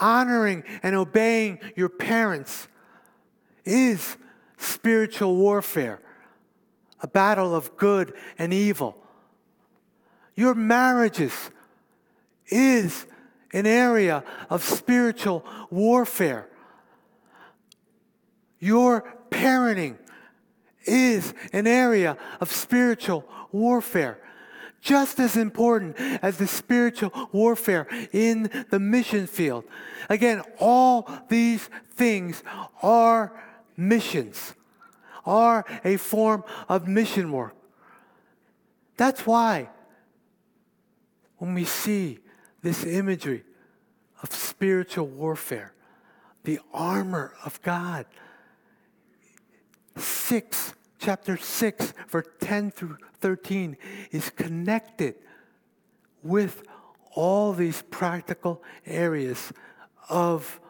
honoring 0.00 0.64
and 0.82 0.96
obeying 0.96 1.58
your 1.76 1.90
parents 1.90 2.68
is 3.64 4.16
spiritual 4.56 5.36
warfare, 5.36 6.00
a 7.00 7.06
battle 7.06 7.54
of 7.54 7.76
good 7.76 8.14
and 8.38 8.52
evil. 8.52 8.96
Your 10.34 10.54
marriages 10.54 11.50
is 12.48 13.06
an 13.52 13.66
area 13.66 14.24
of 14.50 14.62
spiritual 14.62 15.44
warfare. 15.70 16.48
Your 18.58 19.04
parenting 19.30 19.96
is 20.84 21.34
an 21.52 21.66
area 21.66 22.16
of 22.40 22.50
spiritual 22.50 23.24
warfare. 23.52 24.18
Just 24.80 25.18
as 25.18 25.36
important 25.36 25.98
as 25.98 26.36
the 26.36 26.46
spiritual 26.46 27.10
warfare 27.32 27.86
in 28.12 28.50
the 28.70 28.78
mission 28.78 29.26
field. 29.26 29.64
Again, 30.10 30.42
all 30.58 31.08
these 31.28 31.70
things 31.94 32.42
are 32.82 33.32
missions, 33.76 34.54
are 35.26 35.64
a 35.84 35.96
form 35.96 36.44
of 36.68 36.86
mission 36.86 37.32
work. 37.32 37.56
That's 38.96 39.26
why 39.26 39.70
when 41.38 41.54
we 41.54 41.64
see 41.64 42.18
this 42.62 42.84
imagery 42.84 43.44
of 44.22 44.32
spiritual 44.32 45.06
warfare, 45.06 45.74
the 46.44 46.60
armor 46.72 47.34
of 47.44 47.60
God, 47.62 48.06
6, 49.96 50.74
chapter 50.98 51.36
6, 51.36 51.94
verse 52.08 52.26
10 52.40 52.70
through 52.70 52.96
13, 53.20 53.76
is 54.10 54.30
connected 54.30 55.16
with 56.22 56.62
all 57.14 57.52
these 57.52 57.82
practical 57.82 58.62
areas 58.86 59.52
of 60.08 60.60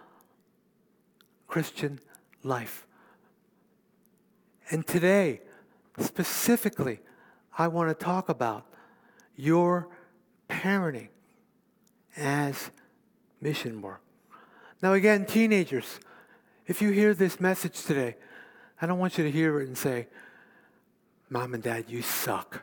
Christian 1.47 2.01
life. 2.43 2.87
And 4.71 4.87
today, 4.87 5.41
specifically, 5.99 7.01
I 7.57 7.69
want 7.69 7.97
to 7.97 8.05
talk 8.05 8.29
about 8.29 8.67
your 9.37 9.89
parenting 10.49 11.09
as 12.17 12.71
mission 13.41 13.83
work. 13.83 14.01
Now, 14.83 14.93
again, 14.93 15.27
teenagers, 15.27 16.01
if 16.67 16.81
you 16.81 16.91
hear 16.91 17.15
this 17.15 17.41
message 17.41 17.85
today, 17.85 18.17
I 18.81 18.87
don't 18.87 18.99
want 18.99 19.19
you 19.19 19.25
to 19.25 19.31
hear 19.31 19.61
it 19.61 19.69
and 19.69 19.77
say, 19.77 20.09
Mom 21.31 21.55
and 21.55 21.63
Dad, 21.63 21.87
you 21.89 22.03
suck. 22.03 22.63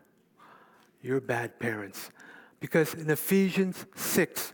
You're 1.02 1.22
bad 1.22 1.60
parents. 1.60 2.12
Because 2.60 2.94
in 2.94 3.10
Ephesians 3.10 3.86
6, 3.96 4.54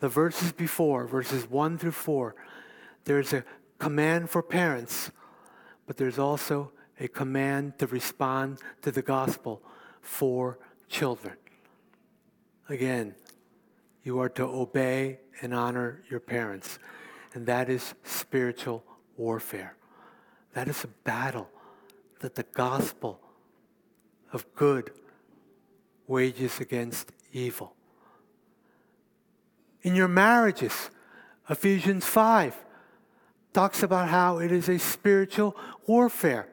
the 0.00 0.08
verses 0.08 0.52
before, 0.52 1.06
verses 1.06 1.48
1 1.48 1.78
through 1.78 1.92
4, 1.92 2.34
there's 3.04 3.32
a 3.32 3.44
command 3.78 4.28
for 4.30 4.42
parents, 4.42 5.10
but 5.86 5.96
there's 5.96 6.18
also 6.18 6.72
a 6.98 7.08
command 7.08 7.78
to 7.78 7.86
respond 7.86 8.58
to 8.82 8.90
the 8.90 9.02
gospel 9.02 9.62
for 10.00 10.58
children. 10.88 11.36
Again, 12.68 13.14
you 14.02 14.18
are 14.20 14.28
to 14.30 14.44
obey 14.44 15.20
and 15.40 15.52
honor 15.54 16.02
your 16.10 16.20
parents, 16.20 16.78
and 17.34 17.46
that 17.46 17.68
is 17.68 17.94
spiritual 18.04 18.84
warfare. 19.16 19.76
That 20.54 20.68
is 20.68 20.84
a 20.84 20.88
battle 20.88 21.48
that 22.20 22.34
the 22.34 22.44
gospel 22.44 23.20
of 24.32 24.46
good 24.54 24.90
wages 26.06 26.60
against 26.60 27.12
evil. 27.32 27.74
In 29.82 29.94
your 29.94 30.08
marriages, 30.08 30.90
Ephesians 31.48 32.04
5 32.04 32.65
talks 33.56 33.82
about 33.82 34.06
how 34.10 34.36
it 34.36 34.52
is 34.52 34.68
a 34.68 34.78
spiritual 34.78 35.56
warfare. 35.86 36.46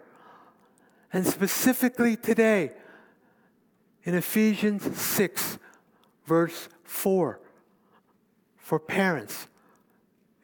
And 1.11 1.27
specifically 1.27 2.15
today, 2.15 2.71
in 4.05 4.15
Ephesians 4.15 4.83
6, 4.97 5.59
verse 6.25 6.69
4, 6.85 7.41
for 8.55 8.79
parents, 8.79 9.49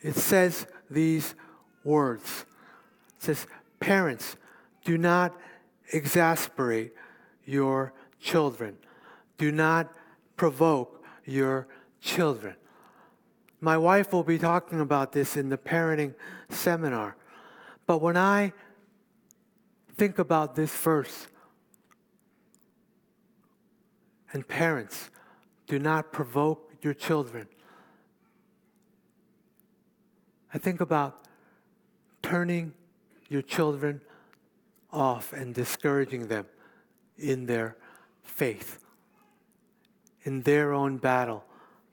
it 0.01 0.15
says 0.15 0.67
these 0.91 1.33
words. 1.85 2.45
It 3.19 3.23
says, 3.23 3.47
Parents, 3.79 4.35
do 4.83 4.97
not 4.97 5.33
exasperate 5.93 6.91
your 7.45 7.93
children. 8.19 8.75
Do 9.37 9.53
not 9.53 9.93
provoke 10.35 11.05
your 11.23 11.69
children. 12.01 12.55
My 13.61 13.77
wife 13.77 14.13
will 14.13 14.23
be 14.23 14.37
talking 14.37 14.79
about 14.79 15.11
this 15.11 15.35
in 15.35 15.49
the 15.49 15.57
parenting 15.57 16.15
seminar. 16.49 17.15
But 17.85 18.01
when 18.01 18.15
I 18.15 18.53
think 19.95 20.19
about 20.19 20.55
this 20.55 20.73
verse, 20.75 21.27
and 24.31 24.47
parents, 24.47 25.09
do 25.67 25.79
not 25.79 26.11
provoke 26.11 26.71
your 26.81 26.93
children. 26.93 27.47
I 30.53 30.57
think 30.57 30.81
about 30.81 31.25
turning 32.21 32.73
your 33.27 33.41
children 33.41 34.01
off 34.91 35.33
and 35.33 35.53
discouraging 35.53 36.27
them 36.27 36.45
in 37.17 37.45
their 37.45 37.75
faith, 38.23 38.79
in 40.23 40.41
their 40.41 40.73
own 40.73 40.97
battle 40.97 41.43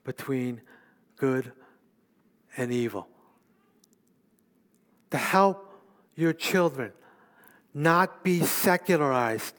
between 0.05 0.61
good 1.17 1.53
and 2.57 2.73
evil. 2.73 3.09
To 5.11 5.17
help 5.17 5.73
your 6.15 6.33
children 6.33 6.93
not 7.73 8.25
be 8.25 8.41
secularized, 8.41 9.55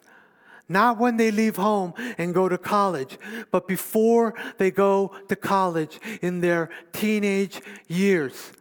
not 0.67 0.97
when 0.97 1.17
they 1.17 1.31
leave 1.31 1.55
home 1.55 1.93
and 2.17 2.33
go 2.33 2.49
to 2.49 2.57
college, 2.57 3.17
but 3.51 3.67
before 3.67 4.33
they 4.57 4.71
go 4.71 5.15
to 5.27 5.35
college 5.35 5.99
in 6.21 6.41
their 6.41 6.69
teenage 6.91 7.61
years. 7.87 8.51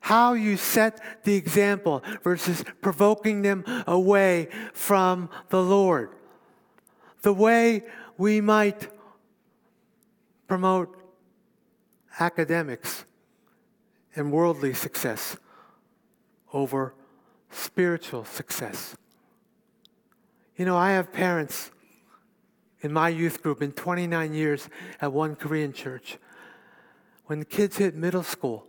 How 0.00 0.32
you 0.32 0.56
set 0.56 1.24
the 1.24 1.34
example 1.34 2.02
versus 2.22 2.64
provoking 2.80 3.42
them 3.42 3.64
away 3.86 4.48
from 4.72 5.28
the 5.50 5.62
Lord. 5.62 6.10
The 7.22 7.34
way 7.34 7.82
we 8.16 8.40
might 8.40 8.88
promote 10.48 10.99
academics 12.20 13.04
and 14.14 14.30
worldly 14.30 14.74
success 14.74 15.36
over 16.52 16.94
spiritual 17.50 18.24
success. 18.24 18.96
You 20.56 20.64
know, 20.64 20.76
I 20.76 20.90
have 20.90 21.12
parents 21.12 21.70
in 22.80 22.92
my 22.92 23.08
youth 23.08 23.42
group 23.42 23.62
in 23.62 23.72
29 23.72 24.34
years 24.34 24.68
at 25.00 25.12
one 25.12 25.36
Korean 25.36 25.72
church. 25.72 26.18
When 27.26 27.38
the 27.38 27.44
kids 27.44 27.78
hit 27.78 27.94
middle 27.94 28.22
school, 28.22 28.66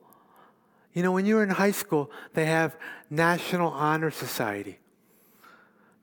you 0.94 1.04
know, 1.04 1.12
when 1.12 1.26
you're 1.26 1.44
in 1.44 1.50
high 1.50 1.72
school, 1.72 2.12
they 2.34 2.46
have 2.46 2.76
National 3.10 3.70
Honor 3.72 4.12
Society. 4.12 4.80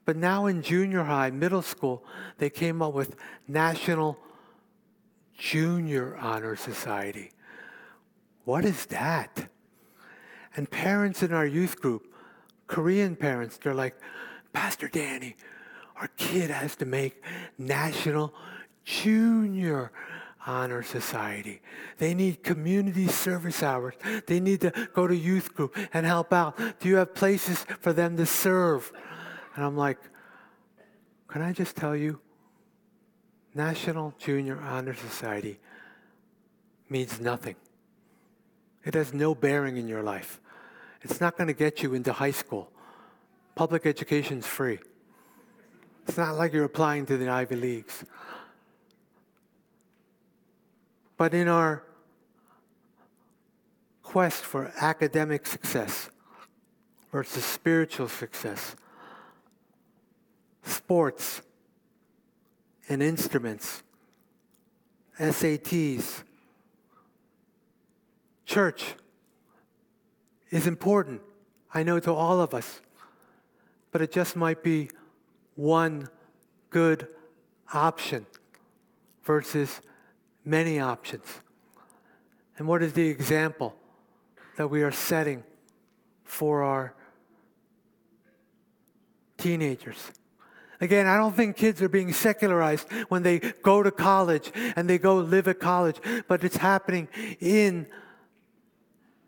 But 0.05 0.17
now 0.17 0.47
in 0.47 0.63
junior 0.63 1.03
high, 1.03 1.29
middle 1.29 1.61
school, 1.61 2.03
they 2.39 2.49
came 2.49 2.81
up 2.81 2.93
with 2.93 3.15
National 3.47 4.17
Junior 5.37 6.17
Honor 6.17 6.55
Society. 6.55 7.31
What 8.49 8.65
is 8.65 8.87
that? 8.87 9.47
And 10.55 10.71
parents 10.71 11.21
in 11.21 11.33
our 11.33 11.45
youth 11.45 11.79
group, 11.79 12.11
Korean 12.65 13.15
parents, 13.15 13.59
they're 13.59 13.75
like, 13.75 13.95
Pastor 14.53 14.87
Danny, 14.87 15.35
our 15.97 16.07
kid 16.17 16.49
has 16.49 16.75
to 16.77 16.85
make 16.87 17.23
National 17.59 18.33
Junior 18.85 19.91
Honor 20.47 20.81
Society. 20.81 21.61
They 21.99 22.15
need 22.15 22.41
community 22.41 23.05
service 23.05 23.61
hours. 23.61 23.93
They 24.25 24.39
need 24.39 24.61
to 24.61 24.71
go 24.95 25.05
to 25.05 25.15
youth 25.15 25.53
group 25.53 25.77
and 25.93 26.03
help 26.07 26.33
out. 26.33 26.57
Do 26.79 26.89
you 26.89 26.95
have 26.95 27.13
places 27.13 27.67
for 27.81 27.93
them 27.93 28.17
to 28.17 28.25
serve? 28.25 28.91
And 29.55 29.63
I'm 29.63 29.77
like, 29.77 29.99
can 31.27 31.43
I 31.43 31.53
just 31.53 31.75
tell 31.75 31.95
you? 31.95 32.19
National 33.53 34.15
Junior 34.17 34.59
Honor 34.59 34.95
Society 34.95 35.59
means 36.89 37.19
nothing. 37.19 37.55
It 38.85 38.93
has 38.93 39.13
no 39.13 39.35
bearing 39.35 39.77
in 39.77 39.87
your 39.87 40.03
life. 40.03 40.39
It's 41.01 41.21
not 41.21 41.37
going 41.37 41.47
to 41.47 41.53
get 41.53 41.83
you 41.83 41.93
into 41.93 42.13
high 42.13 42.31
school. 42.31 42.71
Public 43.55 43.85
education 43.85 44.39
is 44.39 44.45
free. 44.47 44.79
It's 46.07 46.17
not 46.17 46.35
like 46.35 46.53
you're 46.53 46.65
applying 46.65 47.05
to 47.07 47.17
the 47.17 47.29
Ivy 47.29 47.55
Leagues. 47.55 48.03
But 51.17 51.33
in 51.33 51.47
our 51.47 51.83
quest 54.01 54.43
for 54.43 54.71
academic 54.79 55.45
success 55.45 56.09
versus 57.11 57.43
spiritual 57.43 58.07
success, 58.07 58.75
sports 60.63 61.41
and 62.87 63.03
instruments, 63.03 63.83
SATs, 65.19 66.23
church 68.49 68.95
is 70.49 70.65
important, 70.65 71.21
I 71.71 71.83
know, 71.83 71.99
to 71.99 72.11
all 72.11 72.41
of 72.41 72.55
us, 72.55 72.81
but 73.91 74.01
it 74.01 74.11
just 74.11 74.35
might 74.35 74.63
be 74.63 74.89
one 75.55 76.09
good 76.71 77.07
option 77.71 78.25
versus 79.23 79.81
many 80.43 80.79
options. 80.79 81.25
And 82.57 82.67
what 82.67 82.81
is 82.81 82.93
the 82.93 83.07
example 83.07 83.75
that 84.57 84.67
we 84.67 84.81
are 84.81 84.91
setting 84.91 85.43
for 86.23 86.63
our 86.63 86.95
teenagers? 89.37 90.11
Again, 90.81 91.05
I 91.05 91.17
don't 91.17 91.35
think 91.35 91.55
kids 91.55 91.83
are 91.83 91.89
being 91.89 92.13
secularized 92.13 92.91
when 93.09 93.21
they 93.21 93.39
go 93.61 93.83
to 93.83 93.91
college 93.91 94.51
and 94.55 94.89
they 94.89 94.97
go 94.97 95.17
live 95.17 95.47
at 95.47 95.59
college, 95.59 95.97
but 96.27 96.43
it's 96.43 96.57
happening 96.57 97.09
in 97.39 97.85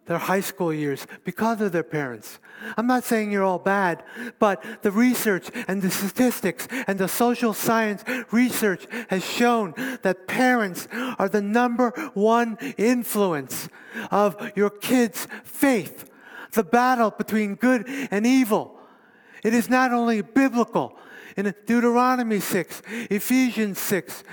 their 0.06 0.18
high 0.18 0.42
school 0.42 0.74
years 0.74 1.06
because 1.24 1.62
of 1.62 1.72
their 1.72 1.84
parents. 1.84 2.40
I'm 2.78 2.88
not 2.88 3.04
saying 3.04 3.32
you're 3.32 3.44
all 3.44 3.60
bad, 3.60 4.04
but 4.40 4.64
the 4.82 4.92
research 4.92 5.50
and 5.68 5.82
the 5.82 5.92
statistics 5.92 6.68
and 6.88 7.00
the 7.00 7.08
social 7.08 7.54
science 7.54 8.04
research 8.32 8.88
has 9.10 9.26
shown 9.26 9.74
that 10.02 10.28
parents 10.28 10.88
are 11.18 11.30
the 11.30 11.42
number 11.42 11.92
one 12.14 12.58
influence 12.78 13.70
of 14.10 14.52
your 14.56 14.70
kids' 14.70 15.28
faith. 15.44 16.10
The 16.52 16.64
battle 16.64 17.12
between 17.12 17.56
good 17.56 17.86
and 17.88 18.26
evil. 18.26 18.80
It 19.44 19.54
is 19.54 19.70
not 19.70 19.92
only 19.92 20.22
biblical, 20.22 20.98
in 21.38 21.54
Deuteronomy 21.66 22.40
6, 22.40 22.82
Ephesians 23.10 23.80
6, 23.80 24.24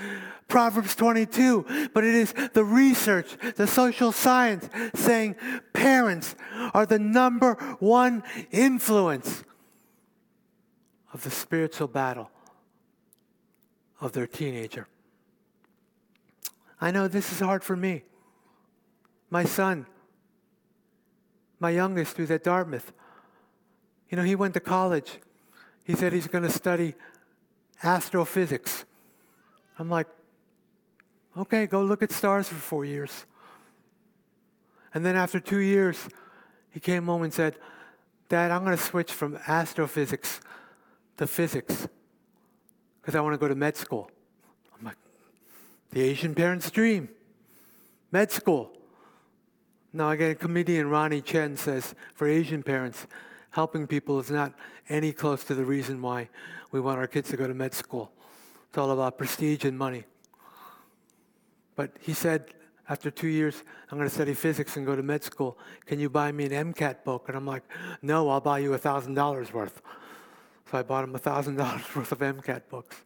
Proverbs 0.49 0.95
22, 0.95 1.89
but 1.93 2.03
it 2.03 2.13
is 2.13 2.33
the 2.53 2.63
research, 2.63 3.37
the 3.55 3.67
social 3.67 4.11
science 4.11 4.67
saying 4.95 5.35
parents 5.73 6.35
are 6.73 6.85
the 6.85 6.99
number 6.99 7.53
one 7.79 8.23
influence 8.51 9.43
of 11.13 11.23
the 11.23 11.31
spiritual 11.31 11.87
battle 11.87 12.29
of 14.01 14.11
their 14.11 14.27
teenager. 14.27 14.87
I 16.81 16.91
know 16.91 17.07
this 17.07 17.31
is 17.31 17.39
hard 17.39 17.63
for 17.63 17.75
me. 17.75 18.03
My 19.29 19.45
son, 19.45 19.85
my 21.59 21.69
youngest, 21.69 22.17
who's 22.17 22.31
at 22.31 22.43
Dartmouth, 22.43 22.91
you 24.09 24.17
know, 24.17 24.23
he 24.23 24.35
went 24.35 24.53
to 24.55 24.59
college 24.59 25.19
he 25.89 25.95
said 25.95 26.13
he's 26.13 26.27
going 26.27 26.43
to 26.43 26.51
study 26.51 26.93
astrophysics. 27.83 28.85
I'm 29.79 29.89
like, 29.89 30.05
okay, 31.39 31.65
go 31.67 31.81
look 31.81 32.03
at 32.03 32.11
stars 32.11 32.47
for 32.47 32.55
four 32.55 32.85
years. 32.85 33.25
And 34.93 35.05
then 35.05 35.15
after 35.15 35.39
two 35.39 35.59
years, 35.59 36.09
he 36.71 36.79
came 36.79 37.05
home 37.05 37.23
and 37.23 37.33
said, 37.33 37.55
Dad, 38.27 38.51
I'm 38.51 38.63
going 38.63 38.77
to 38.77 38.83
switch 38.83 39.11
from 39.11 39.39
astrophysics 39.47 40.39
to 41.17 41.27
physics 41.27 41.87
because 43.01 43.15
I 43.15 43.21
want 43.21 43.33
to 43.33 43.37
go 43.37 43.47
to 43.47 43.55
med 43.55 43.75
school. 43.75 44.11
I'm 44.77 44.85
like, 44.85 44.97
the 45.91 46.01
Asian 46.01 46.35
parent's 46.35 46.69
dream, 46.69 47.09
med 48.11 48.31
school. 48.31 48.71
Now, 49.91 50.11
again, 50.11 50.35
comedian 50.35 50.89
Ronny 50.89 51.21
Chieng 51.21 51.57
says 51.57 51.95
for 52.13 52.27
Asian 52.27 52.61
parents, 52.61 53.07
helping 53.51 53.87
people 53.87 54.19
is 54.19 54.29
not 54.29 54.53
any 54.89 55.11
close 55.11 55.43
to 55.45 55.55
the 55.55 55.65
reason 55.65 56.01
why 56.01 56.29
we 56.71 56.79
want 56.79 56.99
our 56.99 57.07
kids 57.07 57.29
to 57.31 57.37
go 57.37 57.47
to 57.47 57.53
med 57.55 57.73
school. 57.73 58.11
It's 58.67 58.77
all 58.77 58.91
about 58.91 59.17
prestige 59.17 59.65
and 59.65 59.75
money. 59.77 60.05
But 61.79 61.91
he 62.01 62.11
said, 62.11 62.43
after 62.89 63.09
two 63.09 63.29
years, 63.29 63.63
I'm 63.89 63.97
going 63.97 64.09
to 64.09 64.13
study 64.13 64.33
physics 64.33 64.75
and 64.75 64.85
go 64.85 64.97
to 64.97 65.01
med 65.01 65.23
school. 65.23 65.57
Can 65.85 65.97
you 65.97 66.09
buy 66.09 66.29
me 66.29 66.43
an 66.43 66.73
MCAT 66.73 67.05
book? 67.05 67.29
And 67.29 67.37
I'm 67.37 67.45
like, 67.45 67.63
no, 68.01 68.27
I'll 68.27 68.41
buy 68.41 68.59
you 68.59 68.71
$1,000 68.71 69.53
worth. 69.53 69.81
So 70.69 70.77
I 70.77 70.81
bought 70.83 71.05
him 71.05 71.13
$1,000 71.13 71.57
worth 71.95 72.11
of 72.11 72.19
MCAT 72.19 72.63
books. 72.69 72.97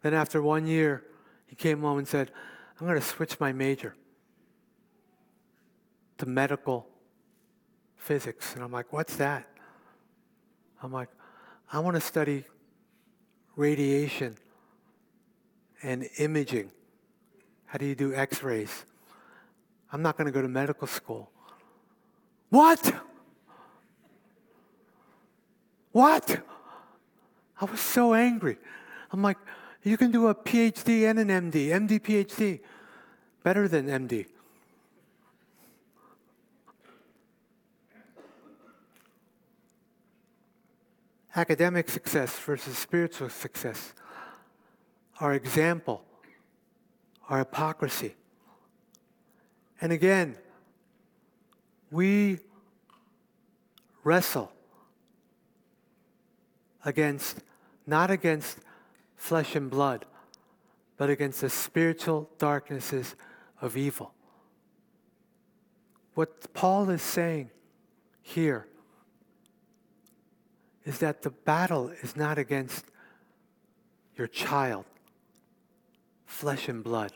Then 0.00 0.12
after 0.12 0.42
one 0.42 0.66
year, 0.66 1.04
he 1.46 1.54
came 1.54 1.82
home 1.82 1.98
and 1.98 2.08
said, 2.08 2.32
I'm 2.80 2.86
going 2.88 2.98
to 2.98 3.06
switch 3.06 3.38
my 3.38 3.52
major 3.52 3.94
to 6.18 6.26
medical 6.26 6.88
physics. 7.96 8.56
And 8.56 8.64
I'm 8.64 8.72
like, 8.72 8.92
what's 8.92 9.14
that? 9.18 9.46
I'm 10.82 10.90
like, 10.90 11.10
I 11.72 11.78
want 11.78 11.94
to 11.94 12.00
study 12.00 12.42
radiation 13.54 14.34
and 15.80 16.08
imaging. 16.18 16.72
How 17.72 17.78
do 17.78 17.86
you 17.86 17.94
do 17.94 18.14
x 18.14 18.42
rays? 18.42 18.84
I'm 19.90 20.02
not 20.02 20.18
going 20.18 20.26
to 20.26 20.30
go 20.30 20.42
to 20.42 20.48
medical 20.48 20.86
school. 20.86 21.30
What? 22.50 22.94
What? 25.90 26.42
I 27.58 27.64
was 27.64 27.80
so 27.80 28.12
angry. 28.12 28.58
I'm 29.10 29.22
like, 29.22 29.38
you 29.82 29.96
can 29.96 30.10
do 30.10 30.26
a 30.26 30.34
PhD 30.34 31.08
and 31.08 31.18
an 31.18 31.28
MD, 31.28 31.68
MD, 31.68 31.98
PhD. 31.98 32.60
Better 33.42 33.66
than 33.68 33.86
MD. 33.86 34.26
Academic 41.34 41.88
success 41.88 42.38
versus 42.38 42.76
spiritual 42.76 43.30
success. 43.30 43.94
Our 45.20 45.32
example, 45.32 46.04
our 47.28 47.38
hypocrisy. 47.38 48.14
And 49.80 49.92
again, 49.92 50.36
we 51.90 52.38
wrestle 54.04 54.52
against, 56.84 57.38
not 57.86 58.10
against 58.10 58.58
flesh 59.16 59.54
and 59.54 59.70
blood, 59.70 60.04
but 60.96 61.10
against 61.10 61.40
the 61.40 61.50
spiritual 61.50 62.30
darknesses 62.38 63.14
of 63.60 63.76
evil. 63.76 64.12
What 66.14 66.52
Paul 66.52 66.90
is 66.90 67.02
saying 67.02 67.50
here 68.20 68.66
is 70.84 70.98
that 70.98 71.22
the 71.22 71.30
battle 71.30 71.90
is 72.02 72.16
not 72.16 72.38
against 72.38 72.84
your 74.16 74.26
child, 74.26 74.84
flesh 76.32 76.68
and 76.68 76.82
blood, 76.82 77.12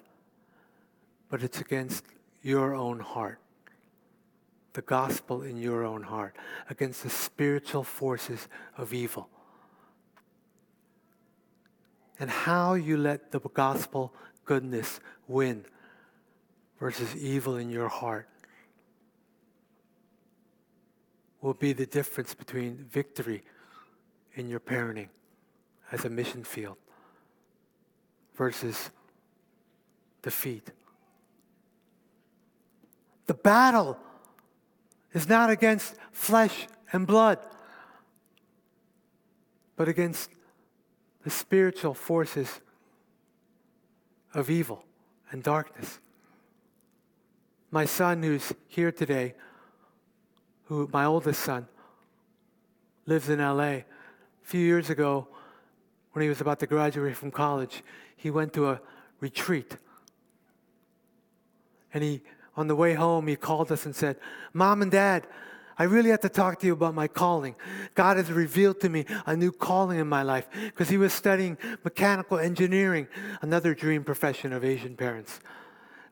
but 1.28 1.42
it's 1.42 1.60
against 1.60 2.04
your 2.42 2.74
own 2.74 3.00
heart. 3.00 3.38
The 4.74 4.82
gospel 4.82 5.42
in 5.42 5.56
your 5.56 5.84
own 5.84 6.02
heart, 6.02 6.36
against 6.68 7.02
the 7.02 7.10
spiritual 7.10 7.82
forces 7.82 8.48
of 8.76 8.92
evil 8.92 9.28
and 12.18 12.30
how 12.30 12.74
you 12.74 12.96
let 12.96 13.30
the 13.30 13.40
gospel 13.40 14.12
goodness 14.44 15.00
win 15.28 15.64
versus 16.78 17.14
evil 17.16 17.56
in 17.56 17.70
your 17.70 17.88
heart 17.88 18.28
will 21.40 21.54
be 21.54 21.72
the 21.72 21.86
difference 21.86 22.34
between 22.34 22.76
victory 22.90 23.42
in 24.34 24.48
your 24.48 24.60
parenting 24.60 25.08
as 25.92 26.04
a 26.04 26.10
mission 26.10 26.42
field 26.42 26.76
versus 28.34 28.90
defeat. 30.26 30.72
The 33.26 33.34
battle 33.34 33.96
is 35.12 35.28
not 35.28 35.50
against 35.50 35.94
flesh 36.10 36.66
and 36.92 37.06
blood, 37.06 37.38
but 39.76 39.86
against 39.86 40.30
the 41.22 41.30
spiritual 41.30 41.94
forces 41.94 42.60
of 44.34 44.50
evil 44.50 44.84
and 45.30 45.44
darkness. 45.44 46.00
My 47.70 47.84
son, 47.84 48.20
who's 48.24 48.52
here 48.66 48.90
today, 48.90 49.34
who 50.64 50.90
my 50.92 51.04
oldest 51.04 51.40
son, 51.40 51.68
lives 53.06 53.28
in 53.28 53.38
LA. 53.38 53.62
A 53.62 53.84
few 54.42 54.60
years 54.60 54.90
ago, 54.90 55.28
when 56.14 56.24
he 56.24 56.28
was 56.28 56.40
about 56.40 56.58
to 56.58 56.66
graduate 56.66 57.16
from 57.16 57.30
college, 57.30 57.84
he 58.16 58.28
went 58.28 58.52
to 58.54 58.70
a 58.70 58.80
retreat. 59.20 59.76
And 61.96 62.04
he, 62.04 62.20
on 62.58 62.66
the 62.66 62.76
way 62.76 62.92
home, 62.92 63.26
he 63.26 63.36
called 63.36 63.72
us 63.72 63.86
and 63.86 63.96
said, 63.96 64.18
Mom 64.52 64.82
and 64.82 64.90
Dad, 64.90 65.26
I 65.78 65.84
really 65.84 66.10
have 66.10 66.20
to 66.20 66.28
talk 66.28 66.60
to 66.60 66.66
you 66.66 66.74
about 66.74 66.94
my 66.94 67.08
calling. 67.08 67.54
God 67.94 68.18
has 68.18 68.30
revealed 68.30 68.80
to 68.80 68.90
me 68.90 69.06
a 69.24 69.34
new 69.34 69.50
calling 69.50 69.98
in 69.98 70.06
my 70.06 70.22
life 70.22 70.46
because 70.52 70.90
he 70.90 70.98
was 70.98 71.14
studying 71.14 71.56
mechanical 71.84 72.38
engineering, 72.38 73.08
another 73.40 73.74
dream 73.74 74.04
profession 74.04 74.52
of 74.52 74.62
Asian 74.62 74.94
parents, 74.94 75.40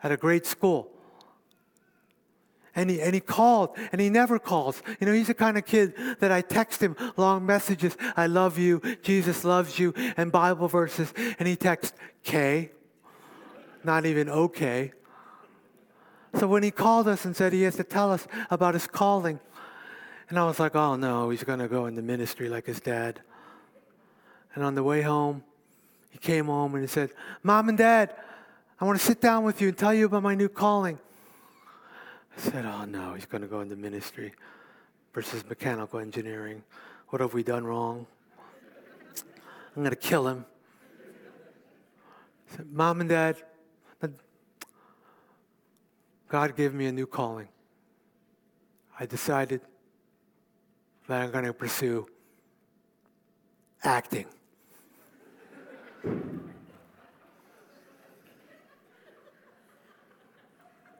at 0.03 0.11
a 0.11 0.17
great 0.17 0.47
school. 0.47 0.91
And 2.75 2.89
he, 2.89 3.03
and 3.03 3.13
he 3.13 3.21
called, 3.21 3.77
and 3.93 4.01
he 4.01 4.09
never 4.09 4.39
calls. 4.39 4.83
You 5.01 5.07
know, 5.07 5.13
he's 5.13 5.27
the 5.27 5.35
kind 5.35 5.59
of 5.59 5.67
kid 5.67 5.93
that 6.21 6.33
I 6.33 6.41
text 6.41 6.83
him 6.83 6.97
long 7.19 7.45
messages 7.45 7.95
I 8.17 8.27
love 8.27 8.57
you, 8.57 8.81
Jesus 9.03 9.45
loves 9.45 9.79
you, 9.79 9.93
and 10.17 10.33
Bible 10.33 10.67
verses. 10.67 11.13
And 11.39 11.47
he 11.47 11.57
texts 11.57 11.95
K, 12.23 12.71
not 13.85 14.07
even 14.07 14.31
okay. 14.31 14.95
So 16.39 16.49
when 16.49 16.63
he 16.63 16.71
called 16.71 17.07
us 17.07 17.25
and 17.25 17.37
said 17.37 17.53
he 17.53 17.63
has 17.63 17.77
to 17.77 17.85
tell 17.85 18.11
us 18.11 18.27
about 18.51 18.75
his 18.75 18.87
calling, 18.87 19.39
and 20.29 20.39
I 20.39 20.45
was 20.45 20.59
like, 20.59 20.75
oh 20.75 20.97
no, 20.97 21.31
he's 21.31 21.45
going 21.45 21.61
to 21.61 21.69
go 21.69 21.87
into 21.87 22.03
ministry 22.03 22.49
like 22.49 22.67
his 22.67 22.81
dad. 22.81 23.21
And 24.55 24.65
on 24.65 24.75
the 24.75 24.83
way 24.83 25.03
home, 25.03 25.45
he 26.11 26.19
came 26.19 26.47
home 26.47 26.75
and 26.75 26.83
he 26.83 26.89
said, 26.89 27.11
Mom 27.43 27.69
and 27.69 27.77
Dad, 27.79 28.15
I 28.81 28.85
want 28.85 28.99
to 28.99 29.05
sit 29.05 29.21
down 29.21 29.45
with 29.45 29.61
you 29.61 29.69
and 29.69 29.77
tell 29.77 29.93
you 29.93 30.07
about 30.07 30.23
my 30.23 30.35
new 30.35 30.49
calling. 30.49 30.99
I 32.37 32.41
said, 32.41 32.65
oh 32.65 32.85
no, 32.85 33.15
he's 33.15 33.27
going 33.27 33.43
to 33.43 33.49
go 33.49 33.61
into 33.61 33.77
ministry 33.77 34.33
versus 35.13 35.49
mechanical 35.49 36.01
engineering. 36.01 36.63
What 37.09 37.21
have 37.21 37.35
we 37.35 37.43
done 37.43 37.65
wrong? 37.65 38.07
I'm 39.77 39.83
going 39.83 39.91
to 39.91 39.97
kill 39.97 40.27
him. 40.27 40.45
I 42.53 42.57
said, 42.57 42.73
Mom 42.73 43.01
and 43.01 43.09
Dad, 43.09 43.37
God 46.35 46.57
gave 46.57 46.75
me 46.75 46.87
a 46.87 46.91
new 46.91 47.07
calling. 47.07 47.47
I 48.99 49.07
decided 49.07 49.61
that 51.07 51.23
I'm 51.23 51.31
going 51.31 51.45
to 51.45 51.53
pursue 51.53 52.09
acting. 53.85 54.27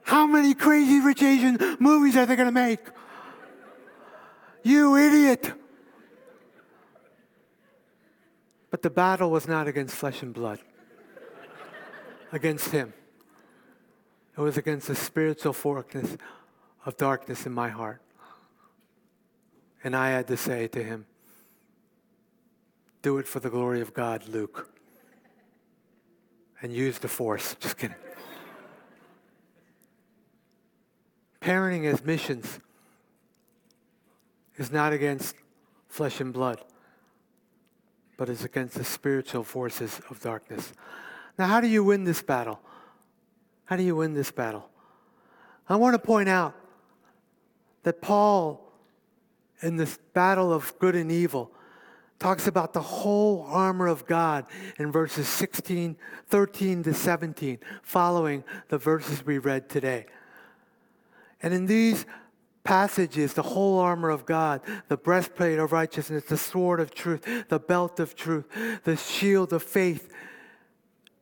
How 0.03 0.25
many 0.25 0.53
crazy 0.53 1.01
rich 1.01 1.21
Asian 1.21 1.57
movies 1.81 2.15
are 2.15 2.25
they 2.25 2.37
going 2.37 2.47
to 2.47 2.53
make? 2.53 2.79
You 4.63 4.95
idiot! 4.95 5.51
But 8.71 8.83
the 8.83 8.89
battle 8.89 9.29
was 9.29 9.49
not 9.49 9.67
against 9.67 9.95
flesh 9.95 10.21
and 10.21 10.33
blood, 10.33 10.59
against 12.31 12.69
him. 12.69 12.93
It 14.37 14.41
was 14.41 14.57
against 14.57 14.87
the 14.87 14.95
spiritual 14.95 15.53
forkness 15.53 16.17
of 16.85 16.97
darkness 16.97 17.45
in 17.45 17.53
my 17.53 17.69
heart. 17.69 18.01
And 19.83 19.95
I 19.95 20.09
had 20.09 20.27
to 20.27 20.35
say 20.35 20.67
to 20.67 20.83
him, 20.83 21.05
Do 23.01 23.17
it 23.17 23.27
for 23.27 23.39
the 23.39 23.49
glory 23.49 23.79
of 23.79 23.93
God, 23.93 24.27
Luke. 24.27 24.69
And 26.61 26.73
use 26.73 26.99
the 26.99 27.07
force. 27.07 27.55
Just 27.59 27.77
kidding. 27.77 27.95
Parenting 31.39 31.85
as 31.85 32.03
missions 32.03 32.59
is 34.57 34.71
not 34.71 34.91
against 34.91 35.35
flesh 35.87 36.19
and 36.19 36.33
blood, 36.33 36.61
but 38.17 38.29
is 38.29 38.43
against 38.43 38.75
the 38.75 38.83
spiritual 38.83 39.43
forces 39.43 40.01
of 40.09 40.19
darkness. 40.19 40.73
Now, 41.37 41.47
how 41.47 41.61
do 41.61 41.67
you 41.67 41.83
win 41.83 42.03
this 42.03 42.21
battle? 42.21 42.59
How 43.65 43.75
do 43.75 43.83
you 43.83 43.95
win 43.95 44.13
this 44.13 44.31
battle? 44.31 44.69
I 45.67 45.75
want 45.75 45.95
to 45.95 45.99
point 45.99 46.29
out 46.29 46.55
that 47.83 48.01
Paul, 48.01 48.61
in 49.61 49.77
this 49.77 49.97
battle 50.13 50.53
of 50.53 50.77
good 50.79 50.95
and 50.95 51.11
evil, 51.11 51.51
talks 52.19 52.47
about 52.47 52.73
the 52.73 52.81
whole 52.81 53.45
armor 53.49 53.87
of 53.87 54.05
God 54.05 54.45
in 54.77 54.91
verses 54.91 55.27
16, 55.27 55.97
13 56.27 56.83
to 56.83 56.93
17, 56.93 57.59
following 57.83 58.43
the 58.69 58.77
verses 58.77 59.25
we 59.25 59.37
read 59.37 59.69
today. 59.69 60.05
And 61.41 61.53
in 61.53 61.65
these 61.65 62.05
passages, 62.63 63.33
the 63.33 63.43
whole 63.43 63.79
armor 63.79 64.09
of 64.09 64.25
God, 64.25 64.61
the 64.87 64.97
breastplate 64.97 65.59
of 65.59 65.71
righteousness, 65.71 66.23
the 66.25 66.37
sword 66.37 66.79
of 66.79 66.93
truth, 66.93 67.45
the 67.49 67.59
belt 67.59 67.99
of 67.99 68.15
truth, 68.15 68.45
the 68.83 68.97
shield 68.97 69.53
of 69.53 69.61
faith. 69.61 70.11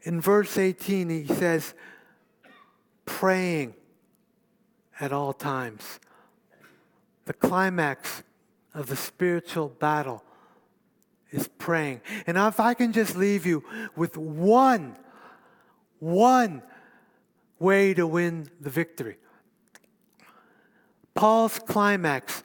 In 0.03 0.21
verse 0.21 0.57
18, 0.57 1.09
he 1.09 1.27
says, 1.27 1.73
praying 3.05 3.75
at 4.99 5.11
all 5.11 5.33
times. 5.33 5.99
The 7.25 7.33
climax 7.33 8.23
of 8.73 8.87
the 8.87 8.95
spiritual 8.95 9.69
battle 9.69 10.23
is 11.31 11.47
praying. 11.47 12.01
And 12.27 12.37
if 12.37 12.59
I 12.59 12.73
can 12.73 12.93
just 12.93 13.15
leave 13.15 13.45
you 13.45 13.63
with 13.95 14.17
one, 14.17 14.95
one 15.99 16.61
way 17.59 17.93
to 17.93 18.05
win 18.05 18.49
the 18.59 18.69
victory. 18.69 19.17
Paul's 21.15 21.59
climax 21.59 22.43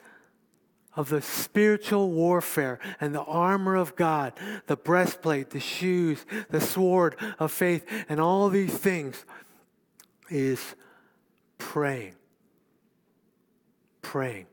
of 0.95 1.09
the 1.09 1.21
spiritual 1.21 2.11
warfare 2.11 2.79
and 2.99 3.13
the 3.13 3.23
armor 3.23 3.75
of 3.75 3.95
God, 3.95 4.33
the 4.67 4.75
breastplate, 4.75 5.51
the 5.51 5.59
shoes, 5.59 6.25
the 6.49 6.61
sword 6.61 7.15
of 7.37 7.51
faith, 7.51 7.85
and 8.09 8.19
all 8.19 8.49
these 8.49 8.77
things 8.77 9.25
is 10.29 10.75
praying. 11.57 12.15
Praying. 14.01 14.47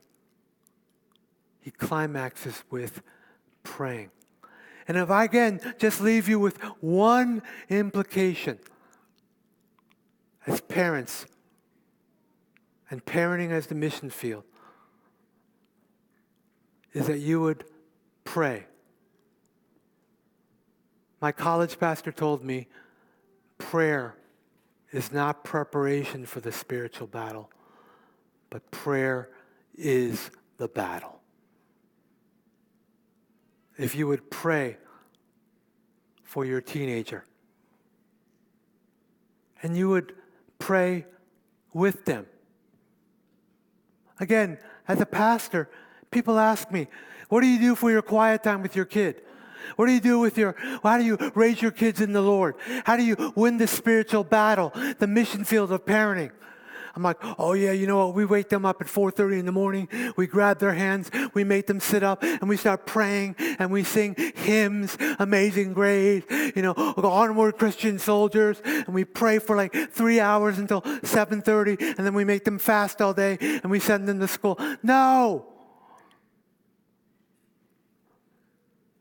He 1.61 1.71
climaxes 1.71 2.63
with 2.71 3.03
praying. 3.63 4.11
And 4.89 4.97
if 4.97 5.11
I 5.11 5.27
can 5.27 5.61
just 5.79 6.01
leave 6.01 6.29
you 6.29 6.39
with 6.39 6.59
one 6.81 7.43
implication 7.69 8.59
as 10.47 10.61
parents 10.61 11.27
and 12.89 13.05
parenting 13.05 13.51
as 13.51 13.67
the 13.67 13.75
mission 13.75 14.11
field, 14.11 14.45
is 16.93 17.09
that 17.09 17.19
you 17.19 17.41
would 17.41 17.65
pray. 18.25 18.67
My 21.21 21.33
college 21.33 21.79
pastor 21.79 22.13
told 22.13 22.45
me 22.45 22.69
prayer 23.59 24.15
is 24.93 25.13
not 25.13 25.45
preparation 25.45 26.27
for 26.27 26.41
the 26.41 26.53
spiritual 26.53 27.07
battle, 27.07 27.51
but 28.51 28.71
prayer 28.71 29.31
is 29.77 30.31
the 30.57 30.69
battle 30.69 31.21
if 33.79 33.95
you 33.95 34.07
would 34.07 34.31
pray 34.31 34.79
for 36.25 36.45
your 36.45 36.61
teenager. 36.61 37.25
And 39.63 39.77
you 39.77 39.89
would 39.89 40.15
pray 40.59 41.07
with 41.73 42.05
them. 42.05 42.27
Again, 44.19 44.59
as 44.89 45.01
a 45.01 45.07
pastor, 45.07 45.69
people 46.11 46.39
ask 46.39 46.71
me, 46.71 46.89
what 47.29 47.41
do 47.41 47.47
you 47.47 47.59
do 47.59 47.75
for 47.75 47.91
your 47.91 48.03
quiet 48.03 48.43
time 48.43 48.63
with 48.63 48.77
your 48.77 48.85
kid? 48.85 49.23
What 49.77 49.87
do 49.87 49.93
you 49.93 50.01
do 50.01 50.19
with 50.19 50.39
your, 50.39 50.55
how 50.83 50.99
do 50.99 51.05
you 51.05 51.19
raise 51.35 51.61
your 51.61 51.71
kids 51.71 52.01
in 52.01 52.13
the 52.13 52.23
Lord? 52.23 52.57
How 52.85 52.97
do 52.97 53.05
you 53.05 53.33
win 53.35 53.59
the 53.59 53.67
spiritual 53.67 54.25
battle, 54.25 54.73
the 54.99 55.07
mission 55.07 55.45
field 55.45 55.73
of 55.73 55.85
parenting? 55.85 56.33
I'm 56.97 57.03
like, 57.03 57.19
oh 57.39 57.53
yeah, 57.53 57.73
you 57.73 57.87
know 57.87 58.07
what? 58.07 58.15
We 58.15 58.25
wake 58.25 58.49
them 58.49 58.65
up 58.65 58.81
at 58.81 58.87
4:30 58.87 59.41
in 59.41 59.47
the 59.47 59.53
morning. 59.53 59.87
We 60.17 60.27
grab 60.27 60.59
their 60.59 60.73
hands, 60.73 61.11
we 61.35 61.45
make 61.45 61.67
them 61.67 61.79
sit 61.79 62.03
up, 62.03 62.23
and 62.23 62.49
we 62.49 62.57
start 62.57 62.87
praying 62.87 63.37
and 63.59 63.71
we 63.71 63.85
sing 63.85 64.17
hymns, 64.35 64.97
Amazing 65.19 65.75
Grace, 65.75 66.25
you 66.31 66.63
know, 66.63 66.73
onward 66.73 67.59
Christian 67.59 67.99
soldiers, 67.99 68.63
and 68.65 68.95
we 68.95 69.05
pray 69.05 69.39
for 69.39 69.57
like 69.57 69.93
three 69.93 70.21
hours 70.21 70.59
until 70.59 70.81
7:30, 70.81 71.99
and 71.99 72.07
then 72.07 72.15
we 72.15 72.25
make 72.25 72.45
them 72.45 72.59
fast 72.59 73.03
all 73.03 73.13
day 73.13 73.37
and 73.41 73.71
we 73.71 73.79
send 73.79 74.09
them 74.09 74.19
to 74.21 74.29
school. 74.29 74.59
No. 74.83 75.56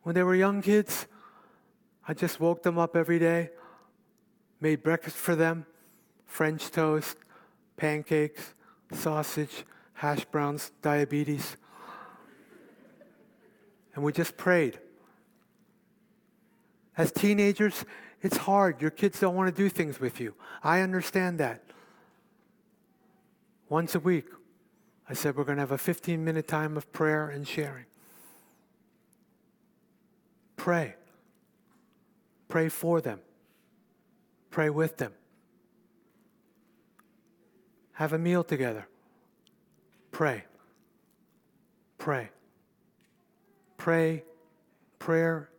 When 0.05 0.13
they 0.13 0.21
were 0.21 0.35
young 0.35 0.61
kids, 0.61 1.07
I 2.07 2.13
just 2.13 2.39
woke 2.39 2.61
them 2.61 2.77
up 2.77 2.95
every 2.95 3.17
day, 3.17 3.49
made 4.61 4.83
breakfast 4.83 5.15
for 5.15 5.35
them, 5.35 5.65
French 6.27 6.69
toast, 6.69 7.17
pancakes, 7.75 8.53
sausage, 8.91 9.65
hash 9.93 10.23
browns, 10.25 10.71
diabetes. 10.83 11.57
And 13.95 14.03
we 14.03 14.13
just 14.13 14.37
prayed. 14.37 14.77
As 16.95 17.11
teenagers, 17.11 17.83
it's 18.21 18.37
hard. 18.37 18.83
Your 18.83 18.91
kids 18.91 19.19
don't 19.19 19.33
want 19.33 19.55
to 19.55 19.59
do 19.59 19.69
things 19.69 19.99
with 19.99 20.19
you. 20.19 20.35
I 20.63 20.81
understand 20.81 21.39
that. 21.39 21.63
Once 23.69 23.95
a 23.95 23.99
week, 23.99 24.27
I 25.09 25.15
said 25.15 25.35
we're 25.35 25.45
going 25.45 25.57
to 25.57 25.63
have 25.63 25.71
a 25.71 25.79
15 25.79 26.23
minute 26.23 26.47
time 26.47 26.77
of 26.77 26.93
prayer 26.93 27.27
and 27.27 27.47
sharing. 27.47 27.85
Pray. 30.65 30.95
Pray 32.47 32.69
for 32.69 32.99
them. 32.99 33.19
Pray 34.49 34.71
with 34.71 34.97
them. 34.97 35.11
Have 37.91 38.13
a 38.13 38.17
meal 38.17 38.43
together. 38.43 38.87
Pray. 40.09 40.43
Pray. 41.99 42.31
Pray. 43.77 44.23
Prayer 44.97 45.51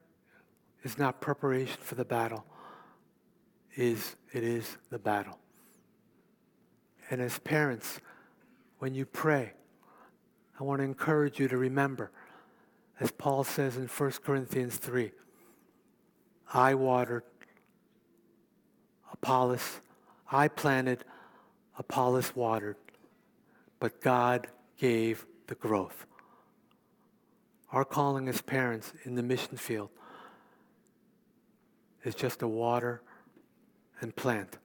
is 0.83 0.99
not 0.99 1.21
preparation 1.21 1.79
for 1.81 1.95
the 1.95 2.05
battle. 2.05 2.45
Is 3.77 4.17
it 4.33 4.43
is 4.43 4.77
the 4.91 4.99
battle. 4.99 5.39
And 7.11 7.21
as 7.21 7.39
parents, 7.39 8.01
when 8.81 8.93
you 8.93 9.07
pray, 9.07 9.53
I 10.59 10.65
want 10.65 10.81
to 10.81 10.85
encourage 10.85 11.39
you 11.39 11.47
to 11.47 11.57
remember, 11.57 12.11
as 12.99 13.11
Paul 13.11 13.45
says 13.45 13.77
in 13.77 13.87
1 13.87 14.13
Corinthians 14.25 14.77
3, 14.77 15.13
I 16.53 16.75
watered, 16.75 17.25
Apollos, 19.13 19.81
I 20.31 20.49
planted, 20.49 21.05
Apollos 21.79 22.35
watered, 22.35 22.77
but 23.79 24.01
God 24.01 24.47
gave 24.79 25.27
the 25.47 25.55
growth. 25.55 26.07
Our 27.73 27.85
calling 27.85 28.29
as 28.29 28.41
parents 28.41 28.93
in 29.05 29.15
the 29.15 29.23
mission 29.23 29.57
field 29.57 29.91
is 32.05 32.15
just 32.15 32.39
to 32.39 32.49
water 32.49 33.03
and 34.01 34.15
plant. 34.15 34.59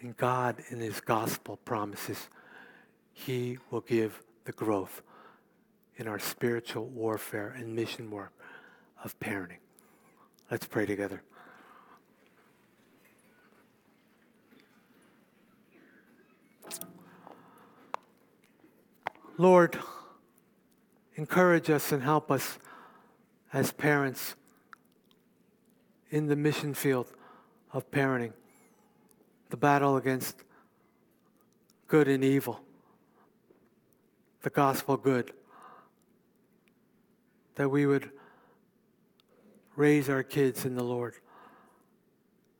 And 0.00 0.16
God, 0.16 0.56
in 0.70 0.80
His 0.80 1.00
gospel, 1.00 1.56
promises 1.64 2.28
He 3.12 3.58
will 3.70 3.80
give 3.80 4.20
the 4.44 4.52
growth 4.52 5.02
in 5.96 6.08
our 6.08 6.18
spiritual 6.18 6.86
warfare 6.86 7.54
and 7.56 7.74
mission 7.74 8.10
work 8.10 8.32
of 9.02 9.18
parenting. 9.18 9.58
Let's 10.50 10.66
pray 10.66 10.86
together. 10.86 11.22
Lord, 19.38 19.78
encourage 21.16 21.68
us 21.68 21.92
and 21.92 22.02
help 22.02 22.30
us 22.30 22.58
as 23.52 23.70
parents 23.70 24.34
in 26.10 26.26
the 26.26 26.36
mission 26.36 26.72
field 26.72 27.12
of 27.72 27.90
parenting, 27.90 28.32
the 29.50 29.56
battle 29.56 29.96
against 29.96 30.42
good 31.88 32.08
and 32.08 32.24
evil, 32.24 32.60
the 34.42 34.50
gospel 34.50 34.96
good, 34.96 35.32
that 37.56 37.68
we 37.68 37.86
would 37.86 38.10
raise 39.74 40.08
our 40.08 40.22
kids 40.22 40.64
in 40.64 40.74
the 40.74 40.84
Lord, 40.84 41.14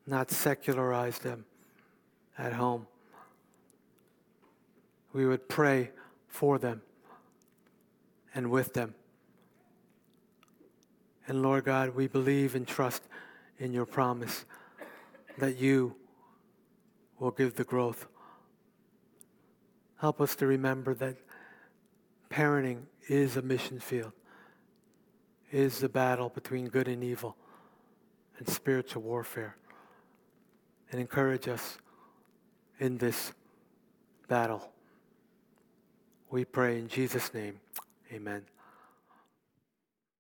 not 0.07 0.31
secularize 0.31 1.19
them 1.19 1.45
at 2.37 2.53
home. 2.53 2.87
We 5.13 5.27
would 5.27 5.49
pray 5.49 5.93
for 6.29 6.59
them 6.59 6.83
and 8.35 8.51
with 8.51 8.75
them. 8.75 8.95
And 11.27 11.43
Lord 11.43 11.65
God, 11.65 11.95
we 11.95 12.07
believe 12.07 12.55
and 12.55 12.67
trust 12.67 13.03
in 13.59 13.73
your 13.73 13.87
promise 13.87 14.45
that 15.39 15.57
you 15.57 15.97
will 17.19 17.31
give 17.31 17.55
the 17.55 17.65
growth. 17.65 18.07
Help 20.01 20.21
us 20.21 20.37
to 20.37 20.47
remember 20.47 20.95
that 20.95 21.17
parenting 22.31 22.83
is 23.09 23.37
a 23.37 23.43
mission 23.43 23.81
field, 23.81 24.13
is 25.51 25.79
the 25.79 25.89
battle 25.89 26.29
between 26.29 26.69
good 26.69 26.89
and 26.89 27.03
evil 27.03 27.37
and 28.39 28.49
spiritual 28.49 29.03
warfare. 29.03 29.57
And 30.91 31.01
encourage 31.01 31.49
us 31.49 31.79
in 32.79 32.99
this 32.99 33.33
battle. 34.29 34.71
We 36.31 36.45
pray 36.45 36.79
in 36.79 36.89
Jesus' 36.89 37.33
name. 37.33 37.61
Amen. 38.13 38.43